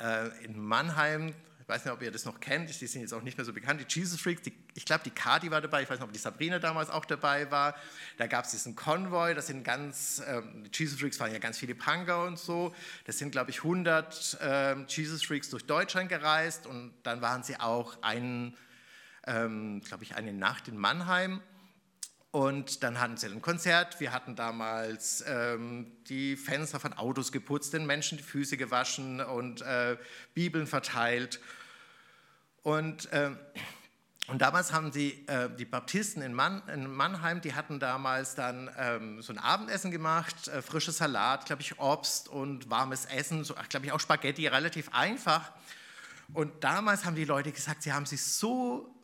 äh, 0.00 0.28
in 0.44 0.58
Mannheim 0.58 1.34
ich 1.68 1.74
weiß 1.74 1.84
nicht, 1.84 1.92
ob 1.92 2.00
ihr 2.00 2.10
das 2.10 2.24
noch 2.24 2.40
kennt, 2.40 2.70
die 2.80 2.86
sind 2.86 3.02
jetzt 3.02 3.12
auch 3.12 3.20
nicht 3.20 3.36
mehr 3.36 3.44
so 3.44 3.52
bekannt, 3.52 3.78
die 3.78 4.00
Jesus 4.00 4.18
Freaks, 4.18 4.40
die, 4.40 4.54
ich 4.72 4.86
glaube, 4.86 5.02
die 5.04 5.10
Kati 5.10 5.50
war 5.50 5.60
dabei, 5.60 5.82
ich 5.82 5.90
weiß 5.90 5.98
nicht, 5.98 6.08
ob 6.08 6.14
die 6.14 6.18
Sabrina 6.18 6.58
damals 6.58 6.88
auch 6.88 7.04
dabei 7.04 7.50
war. 7.50 7.76
Da 8.16 8.26
gab 8.26 8.46
es 8.46 8.52
diesen 8.52 8.74
Konvoi, 8.74 9.34
das 9.34 9.48
sind 9.48 9.64
ganz, 9.64 10.22
ähm, 10.26 10.64
die 10.64 10.70
Jesus 10.72 10.98
Freaks 10.98 11.20
waren 11.20 11.30
ja 11.30 11.38
ganz 11.38 11.58
viele 11.58 11.74
Punker 11.74 12.24
und 12.24 12.38
so. 12.38 12.74
Das 13.04 13.18
sind, 13.18 13.32
glaube 13.32 13.50
ich, 13.50 13.58
100 13.58 14.38
ähm, 14.40 14.86
Jesus 14.88 15.22
Freaks 15.22 15.50
durch 15.50 15.66
Deutschland 15.66 16.08
gereist 16.08 16.66
und 16.66 16.94
dann 17.02 17.20
waren 17.20 17.42
sie 17.42 17.60
auch 17.60 18.02
einen, 18.02 18.56
ähm, 19.28 19.82
glaube 19.82 20.02
ich, 20.02 20.16
eine 20.16 20.32
Nacht 20.32 20.66
in 20.66 20.76
Mannheim. 20.76 21.40
Und 22.30 22.82
dann 22.82 23.00
hatten 23.00 23.16
sie 23.16 23.26
ein 23.26 23.40
Konzert. 23.40 24.00
Wir 24.00 24.12
hatten 24.12 24.36
damals 24.36 25.24
ähm, 25.26 25.92
die 26.08 26.36
Fenster 26.36 26.78
von 26.78 26.92
Autos 26.92 27.32
geputzt, 27.32 27.72
den 27.72 27.86
Menschen 27.86 28.18
die 28.18 28.24
Füße 28.24 28.56
gewaschen 28.56 29.20
und 29.20 29.62
äh, 29.62 29.96
Bibeln 30.34 30.66
verteilt. 30.66 31.40
Und, 32.62 33.10
äh, 33.12 33.30
und 34.26 34.42
damals 34.42 34.74
haben 34.74 34.92
sie, 34.92 35.26
äh, 35.26 35.48
die 35.56 35.64
Baptisten 35.64 36.20
in, 36.20 36.34
Mann, 36.34 36.62
in, 36.68 36.92
Mannheim, 36.92 37.40
die 37.40 37.54
hatten 37.54 37.80
damals 37.80 38.34
dann 38.34 38.70
ähm, 38.76 39.22
so 39.22 39.32
ein 39.32 39.38
Abendessen 39.38 39.90
gemacht, 39.90 40.48
äh, 40.48 40.60
frisches 40.60 40.98
Salat, 40.98 41.46
glaube 41.46 41.62
ich, 41.62 41.78
Obst 41.78 42.28
und 42.28 42.68
warmes 42.68 43.06
Essen, 43.06 43.42
so, 43.42 43.54
glaube 43.70 43.86
ich, 43.86 43.92
auch 43.92 44.00
Spaghetti, 44.00 44.46
relativ 44.46 44.90
einfach. 44.92 45.50
Und 46.34 46.62
damals 46.62 47.06
haben 47.06 47.16
die 47.16 47.24
Leute 47.24 47.52
gesagt, 47.52 47.82
sie 47.82 47.94
haben 47.94 48.04
sich 48.04 48.22
so 48.22 48.94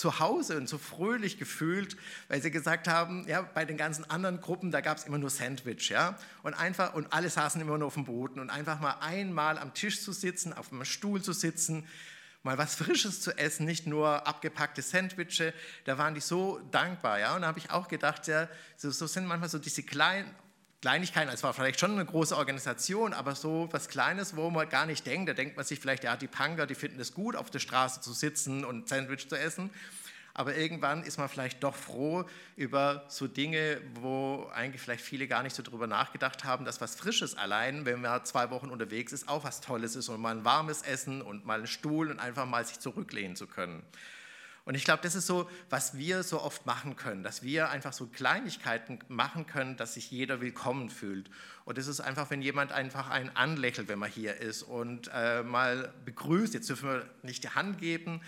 zu 0.00 0.18
Hause 0.18 0.56
und 0.56 0.66
so 0.66 0.78
fröhlich 0.78 1.38
gefühlt, 1.38 1.96
weil 2.28 2.40
sie 2.40 2.50
gesagt 2.50 2.88
haben, 2.88 3.28
ja, 3.28 3.42
bei 3.42 3.66
den 3.66 3.76
ganzen 3.76 4.08
anderen 4.08 4.40
Gruppen, 4.40 4.70
da 4.70 4.80
gab 4.80 4.96
es 4.96 5.04
immer 5.04 5.18
nur 5.18 5.28
Sandwich, 5.28 5.90
ja, 5.90 6.18
und 6.42 6.54
einfach, 6.54 6.94
und 6.94 7.12
alle 7.12 7.28
saßen 7.28 7.60
immer 7.60 7.76
nur 7.76 7.88
auf 7.88 7.94
dem 7.94 8.06
Boden. 8.06 8.40
Und 8.40 8.48
einfach 8.48 8.80
mal 8.80 8.96
einmal 9.00 9.58
am 9.58 9.74
Tisch 9.74 10.02
zu 10.02 10.12
sitzen, 10.12 10.54
auf 10.54 10.72
einem 10.72 10.86
Stuhl 10.86 11.20
zu 11.20 11.34
sitzen, 11.34 11.86
mal 12.42 12.56
was 12.56 12.76
Frisches 12.76 13.20
zu 13.20 13.36
essen, 13.36 13.66
nicht 13.66 13.86
nur 13.86 14.26
abgepackte 14.26 14.80
Sandwiches, 14.80 15.52
da 15.84 15.98
waren 15.98 16.14
die 16.14 16.22
so 16.22 16.58
dankbar, 16.70 17.20
ja, 17.20 17.36
und 17.36 17.42
da 17.42 17.48
habe 17.48 17.58
ich 17.58 17.70
auch 17.70 17.86
gedacht, 17.86 18.26
ja, 18.26 18.48
so, 18.78 18.90
so 18.90 19.06
sind 19.06 19.26
manchmal 19.26 19.50
so 19.50 19.58
diese 19.58 19.82
kleinen, 19.82 20.34
Kleinigkeiten, 20.80 21.30
es 21.30 21.42
war 21.42 21.52
vielleicht 21.52 21.78
schon 21.78 21.92
eine 21.92 22.06
große 22.06 22.34
Organisation, 22.34 23.12
aber 23.12 23.34
so 23.34 23.68
was 23.70 23.88
Kleines, 23.88 24.34
wo 24.34 24.48
man 24.48 24.66
gar 24.68 24.86
nicht 24.86 25.06
denkt, 25.06 25.28
da 25.28 25.34
denkt 25.34 25.56
man 25.56 25.66
sich 25.66 25.78
vielleicht, 25.78 26.04
ja, 26.04 26.16
die 26.16 26.26
Punker, 26.26 26.66
die 26.66 26.74
finden 26.74 26.98
es 27.00 27.12
gut, 27.12 27.36
auf 27.36 27.50
der 27.50 27.58
Straße 27.58 28.00
zu 28.00 28.14
sitzen 28.14 28.64
und 28.64 28.88
Sandwich 28.88 29.28
zu 29.28 29.36
essen. 29.36 29.70
Aber 30.32 30.56
irgendwann 30.56 31.02
ist 31.02 31.18
man 31.18 31.28
vielleicht 31.28 31.62
doch 31.62 31.74
froh 31.74 32.24
über 32.56 33.04
so 33.08 33.26
Dinge, 33.26 33.82
wo 33.94 34.48
eigentlich 34.54 34.80
vielleicht 34.80 35.04
viele 35.04 35.26
gar 35.28 35.42
nicht 35.42 35.54
so 35.54 35.62
drüber 35.62 35.86
nachgedacht 35.86 36.44
haben, 36.44 36.64
dass 36.64 36.80
was 36.80 36.94
Frisches 36.94 37.36
allein, 37.36 37.84
wenn 37.84 38.00
man 38.00 38.24
zwei 38.24 38.48
Wochen 38.48 38.70
unterwegs 38.70 39.12
ist, 39.12 39.28
auch 39.28 39.44
was 39.44 39.60
Tolles 39.60 39.96
ist 39.96 40.08
und 40.08 40.20
mal 40.20 40.34
ein 40.34 40.44
warmes 40.46 40.80
Essen 40.80 41.20
und 41.20 41.44
mal 41.44 41.58
einen 41.58 41.66
Stuhl 41.66 42.10
und 42.10 42.20
einfach 42.20 42.46
mal 42.46 42.64
sich 42.64 42.78
zurücklehnen 42.78 43.36
zu 43.36 43.46
können. 43.46 43.82
Und 44.64 44.74
ich 44.74 44.84
glaube, 44.84 45.02
das 45.02 45.14
ist 45.14 45.26
so, 45.26 45.48
was 45.68 45.96
wir 45.96 46.22
so 46.22 46.40
oft 46.40 46.66
machen 46.66 46.96
können, 46.96 47.22
dass 47.22 47.42
wir 47.42 47.70
einfach 47.70 47.92
so 47.92 48.06
Kleinigkeiten 48.06 48.98
machen 49.08 49.46
können, 49.46 49.76
dass 49.76 49.94
sich 49.94 50.10
jeder 50.10 50.40
willkommen 50.40 50.90
fühlt. 50.90 51.30
Und 51.64 51.78
das 51.78 51.86
ist 51.86 52.00
einfach, 52.00 52.30
wenn 52.30 52.42
jemand 52.42 52.72
einfach 52.72 53.10
einen 53.10 53.34
anlächelt, 53.36 53.88
wenn 53.88 53.98
man 53.98 54.10
hier 54.10 54.36
ist 54.36 54.62
und 54.62 55.10
äh, 55.14 55.42
mal 55.42 55.94
begrüßt. 56.04 56.54
Jetzt 56.54 56.68
dürfen 56.68 56.88
wir 56.88 57.10
nicht 57.22 57.44
die 57.44 57.50
Hand 57.50 57.78
geben, 57.78 58.20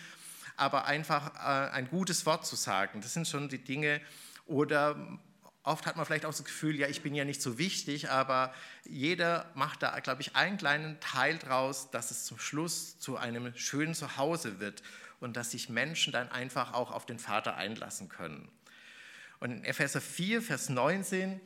aber 0.57 0.87
einfach 0.87 1.35
äh, 1.35 1.71
ein 1.73 1.89
gutes 1.89 2.25
Wort 2.27 2.47
zu 2.47 2.57
sagen. 2.57 3.01
Das 3.03 3.13
sind 3.13 3.29
schon 3.29 3.49
die 3.49 3.63
Dinge. 3.63 4.01
Oder 4.47 5.19
oft 5.63 5.87
hat 5.87 5.97
man 5.97 6.07
vielleicht 6.07 6.25
auch 6.25 6.31
das 6.31 6.45
Gefühl, 6.45 6.77
ja, 6.77 6.89
ich 6.89 7.03
bin 7.03 7.15
ja 7.15 7.25
nicht 7.25 7.43
so 7.43 7.59
wichtig, 7.59 8.11
aber 8.11 8.55
jeder 8.85 9.51
macht 9.55 9.83
da, 9.83 9.99
glaube 10.01 10.23
ich, 10.23 10.35
einen 10.35 10.57
kleinen 10.57 10.99
Teil 11.01 11.39
draus, 11.39 11.91
dass 11.91 12.11
es 12.11 12.25
zum 12.25 12.39
Schluss 12.39 12.99
zu 12.99 13.17
einem 13.17 13.55
schönen 13.57 13.95
Zuhause 13.95 14.61
wird 14.61 14.83
und 15.23 15.37
dass 15.37 15.53
sich 15.53 15.69
Menschen 15.69 16.13
dann 16.13 16.31
einfach 16.31 16.75
auch 16.75 16.91
auf 16.91 17.07
den 17.07 17.19
Vater 17.19 17.57
einlassen 17.57 18.09
können. 18.09 18.51
Und 19.41 19.51
in 19.53 19.65
Epheser 19.65 20.01
4, 20.01 20.43
Vers 20.43 20.69
19 20.69 21.41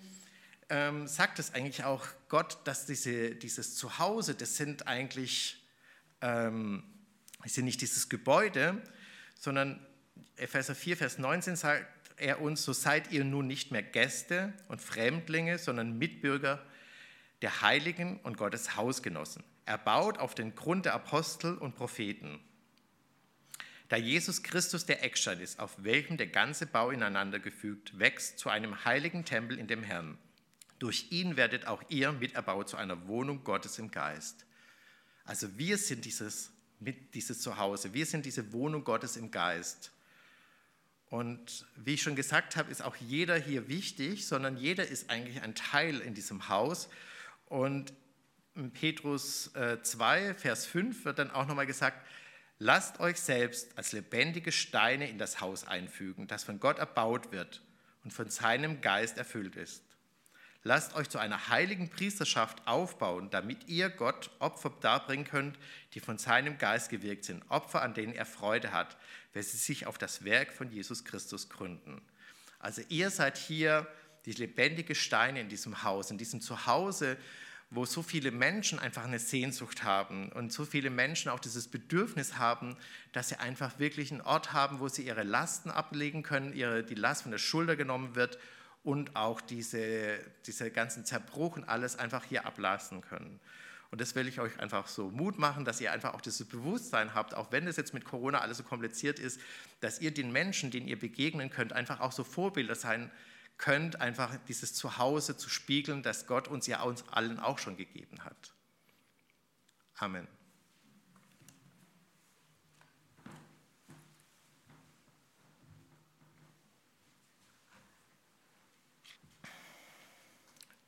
ähm, 0.69 1.07
sagt 1.07 1.39
es 1.39 1.55
eigentlich 1.55 1.85
auch 1.85 2.07
Gott, 2.29 2.59
dass 2.65 2.87
diese, 2.87 3.35
dieses 3.35 3.75
Zuhause, 3.75 4.35
das 4.35 4.57
sind 4.57 4.87
eigentlich, 4.87 5.65
ähm, 6.21 6.83
das 7.43 7.55
sind 7.55 7.65
nicht 7.65 7.81
dieses 7.81 8.09
Gebäude, 8.09 8.83
sondern 9.39 9.85
Epheser 10.37 10.75
4, 10.75 10.97
Vers 10.97 11.19
19 11.19 11.57
sagt 11.57 11.87
er 12.17 12.41
uns, 12.41 12.63
so 12.65 12.73
seid 12.73 13.13
ihr 13.13 13.25
nun 13.25 13.47
nicht 13.47 13.73
mehr 13.73 13.83
Gäste 13.83 14.53
und 14.69 14.81
Fremdlinge, 14.81 15.59
sondern 15.59 15.99
Mitbürger 15.99 16.65
der 17.43 17.61
Heiligen 17.61 18.19
und 18.21 18.39
Gottes 18.39 18.77
Hausgenossen. 18.77 19.45
Er 19.67 19.79
baut 19.79 20.19
auf 20.19 20.35
den 20.35 20.55
Grund 20.55 20.87
der 20.87 20.95
Apostel 20.95 21.59
und 21.59 21.77
Propheten 21.77 22.41
da 23.89 23.97
Jesus 23.97 24.43
Christus 24.43 24.85
der 24.85 25.05
Eckstein 25.05 25.41
ist, 25.41 25.61
auf 25.61 25.73
welchem 25.79 26.17
der 26.17 26.27
ganze 26.27 26.67
Bau 26.67 26.91
ineinander 26.91 27.39
gefügt 27.39 27.99
wächst 27.99 28.39
zu 28.39 28.49
einem 28.49 28.85
heiligen 28.85 29.25
Tempel 29.25 29.59
in 29.59 29.69
dem 29.69 29.83
Herrn. 29.83 30.19
Durch 30.79 31.07
ihn 31.11 31.37
werdet 31.37 31.67
auch 31.67 31.83
ihr 31.89 32.13
miterbaut 32.13 32.69
zu 32.69 32.77
einer 32.77 33.07
Wohnung 33.07 33.45
Gottes 33.45 33.79
im 33.79 33.91
Geist. 33.91 34.45
Also 35.25 35.57
wir 35.57 35.79
sind 35.79 36.05
dieses, 36.05 36.51
dieses 36.81 37.41
Zuhause, 37.41 37.95
wir 37.95 38.07
sind 38.07 38.27
diese 38.27 38.53
Wohnung 38.53 38.85
Gottes 38.85 39.17
im 39.17 39.31
Geist. 39.31 39.93
Und 41.09 41.67
wie 41.77 41.95
ich 41.95 42.03
schon 42.03 42.17
gesagt 42.17 42.57
habe, 42.57 42.71
ist 42.71 42.83
auch 42.83 42.97
jeder 42.97 43.37
hier 43.37 43.69
wichtig, 43.69 44.27
sondern 44.27 44.57
jeder 44.57 44.87
ist 44.87 45.09
eigentlich 45.09 45.41
ein 45.43 45.55
Teil 45.55 46.01
in 46.01 46.15
diesem 46.15 46.49
Haus. 46.49 46.89
Und 47.47 47.93
in 48.57 48.73
Petrus 48.73 49.53
2, 49.83 50.21
äh, 50.21 50.35
Vers 50.35 50.67
5 50.67 51.05
wird 51.05 51.19
dann 51.19 51.31
auch 51.31 51.47
nochmal 51.47 51.67
gesagt, 51.67 52.05
Lasst 52.59 53.01
euch 53.01 53.19
selbst 53.19 53.77
als 53.77 53.93
lebendige 53.93 54.51
Steine 54.51 55.09
in 55.11 55.19
das 55.19 55.41
Haus 55.41 55.65
einfügen, 55.65 56.27
das 56.27 56.45
von 56.45 56.59
Gott 56.59 56.79
erbaut 56.79 57.31
wird 57.31 57.63
und 58.03 58.13
von 58.13 58.31
seinem 58.31 58.81
Geist 58.81 59.19
erfüllt 59.19 59.57
ist. 59.57 59.83
Lasst 60.63 60.97
euch 60.97 61.09
zu 61.09 61.19
einer 61.19 61.49
heiligen 61.49 61.91
Priesterschaft 61.91 62.67
aufbauen, 62.67 63.31
damit 63.31 63.69
ihr 63.69 63.89
Gott 63.89 64.31
Opfer 64.41 64.73
darbringen 64.81 65.27
könnt, 65.27 65.59
die 65.93 66.01
von 66.01 66.19
seinem 66.19 66.59
Geist 66.59 66.89
gewirkt 66.89 67.25
sind, 67.25 67.45
Opfer, 67.51 67.83
an 67.83 67.95
denen 67.95 68.15
er 68.15 68.27
Freude 68.27 68.73
hat, 68.73 68.97
wenn 69.33 69.43
sie 69.43 69.59
sich 69.59 69.87
auf 69.87 69.99
das 69.99 70.25
Werk 70.25 70.53
von 70.53 70.73
Jesus 70.73 71.05
Christus 71.05 71.49
gründen. 71.51 72.03
Also 72.59 72.83
ihr 72.89 73.11
seid 73.11 73.37
hier 73.37 73.87
die 74.25 74.33
lebendige 74.33 74.97
Steine 74.97 75.41
in 75.41 75.49
diesem 75.49 75.85
Haus, 75.85 76.11
in 76.11 76.19
diesem 76.19 76.41
Zuhause, 76.41 77.17
wo 77.71 77.85
so 77.85 78.03
viele 78.03 78.31
Menschen 78.31 78.79
einfach 78.79 79.05
eine 79.05 79.19
Sehnsucht 79.19 79.83
haben 79.83 80.31
und 80.33 80.53
so 80.53 80.65
viele 80.65 80.89
Menschen 80.89 81.31
auch 81.31 81.41
dieses 81.41 81.69
Bedürfnis 81.69 82.39
haben, 82.39 82.77
dass 83.13 83.29
sie 83.29 83.41
einfach 83.41 83.79
wirklich 83.79 84.13
einen 84.13 84.21
Ort 84.21 84.53
haben, 84.53 84.79
wo 84.79 84.89
sie 84.89 85.03
ihre 85.03 85.25
Lasten 85.25 85.71
ablegen 85.71 86.23
können, 86.23 86.53
ihre, 86.53 86.85
die 86.85 86.95
Last 86.95 87.23
von 87.23 87.33
der 87.33 87.39
Schulter 87.39 87.75
genommen 87.75 88.15
wird 88.15 88.39
und 88.85 89.17
auch 89.17 89.41
diese, 89.41 90.21
diese 90.47 90.71
ganzen 90.71 91.05
Zerbruch 91.05 91.57
und 91.57 91.65
alles 91.65 91.97
einfach 91.97 92.25
hier 92.25 92.47
ablassen 92.47 93.01
können. 93.01 93.41
Und 93.91 94.01
das 94.01 94.15
will 94.15 94.29
ich 94.29 94.41
euch 94.41 94.59
einfach 94.61 94.87
so 94.87 95.11
Mut 95.11 95.39
machen, 95.39 95.65
dass 95.65 95.81
ihr 95.81 95.93
einfach 95.93 96.15
auch 96.15 96.21
dieses 96.21 96.47
Bewusstsein 96.47 97.15
habt, 97.15 97.35
auch 97.35 97.51
wenn 97.51 97.67
es 97.67 97.77
jetzt 97.77 97.95
mit 97.95 98.05
Corona 98.05 98.41
alles 98.41 98.59
so 98.59 98.63
kompliziert 98.63 99.19
ist, 99.19 99.41
dass 99.81 100.01
ihr 100.01 100.13
den 100.13 100.33
Menschen, 100.33 100.71
denen 100.71 100.87
ihr 100.87 100.99
begegnen 100.99 101.51
könnt, 101.51 101.73
einfach 101.73 102.01
auch 102.01 102.13
so 102.13 102.23
Vorbilder 102.23 102.75
sein 102.75 103.11
könnt, 103.59 104.01
einfach 104.01 104.37
dieses 104.49 104.75
Zuhause 104.75 105.37
zu 105.37 105.49
spiegeln, 105.49 106.03
das 106.03 106.27
Gott 106.27 106.49
uns 106.49 106.67
ja 106.67 106.83
uns 106.83 107.07
allen 107.09 107.39
auch 107.41 107.59
schon 107.59 107.77
gegeben 107.77 108.25
hat. 108.25 108.55
Amen. 109.97 110.29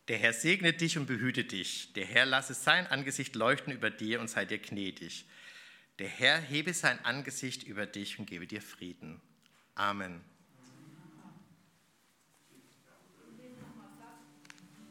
Der 0.09 0.17
Herr 0.17 0.33
segne 0.33 0.73
dich 0.73 0.97
und 0.97 1.07
behüte 1.07 1.45
dich. 1.45 1.93
Der 1.93 2.07
Herr 2.07 2.25
lasse 2.25 2.55
sein 2.55 2.87
Angesicht 2.87 3.35
leuchten 3.35 3.75
über 3.75 3.91
dir 3.91 4.21
und 4.21 4.29
sei 4.29 4.47
dir 4.47 4.59
gnädig. 4.59 5.27
Der 5.99 6.09
Herr 6.09 6.41
hebe 6.41 6.73
sein 6.73 7.05
Angesicht 7.05 7.63
über 7.63 7.85
dich 7.85 8.19
und 8.19 8.27
gebe 8.27 8.47
dir 8.47 8.63
Frieden. 8.63 9.21
Amen. 9.75 10.25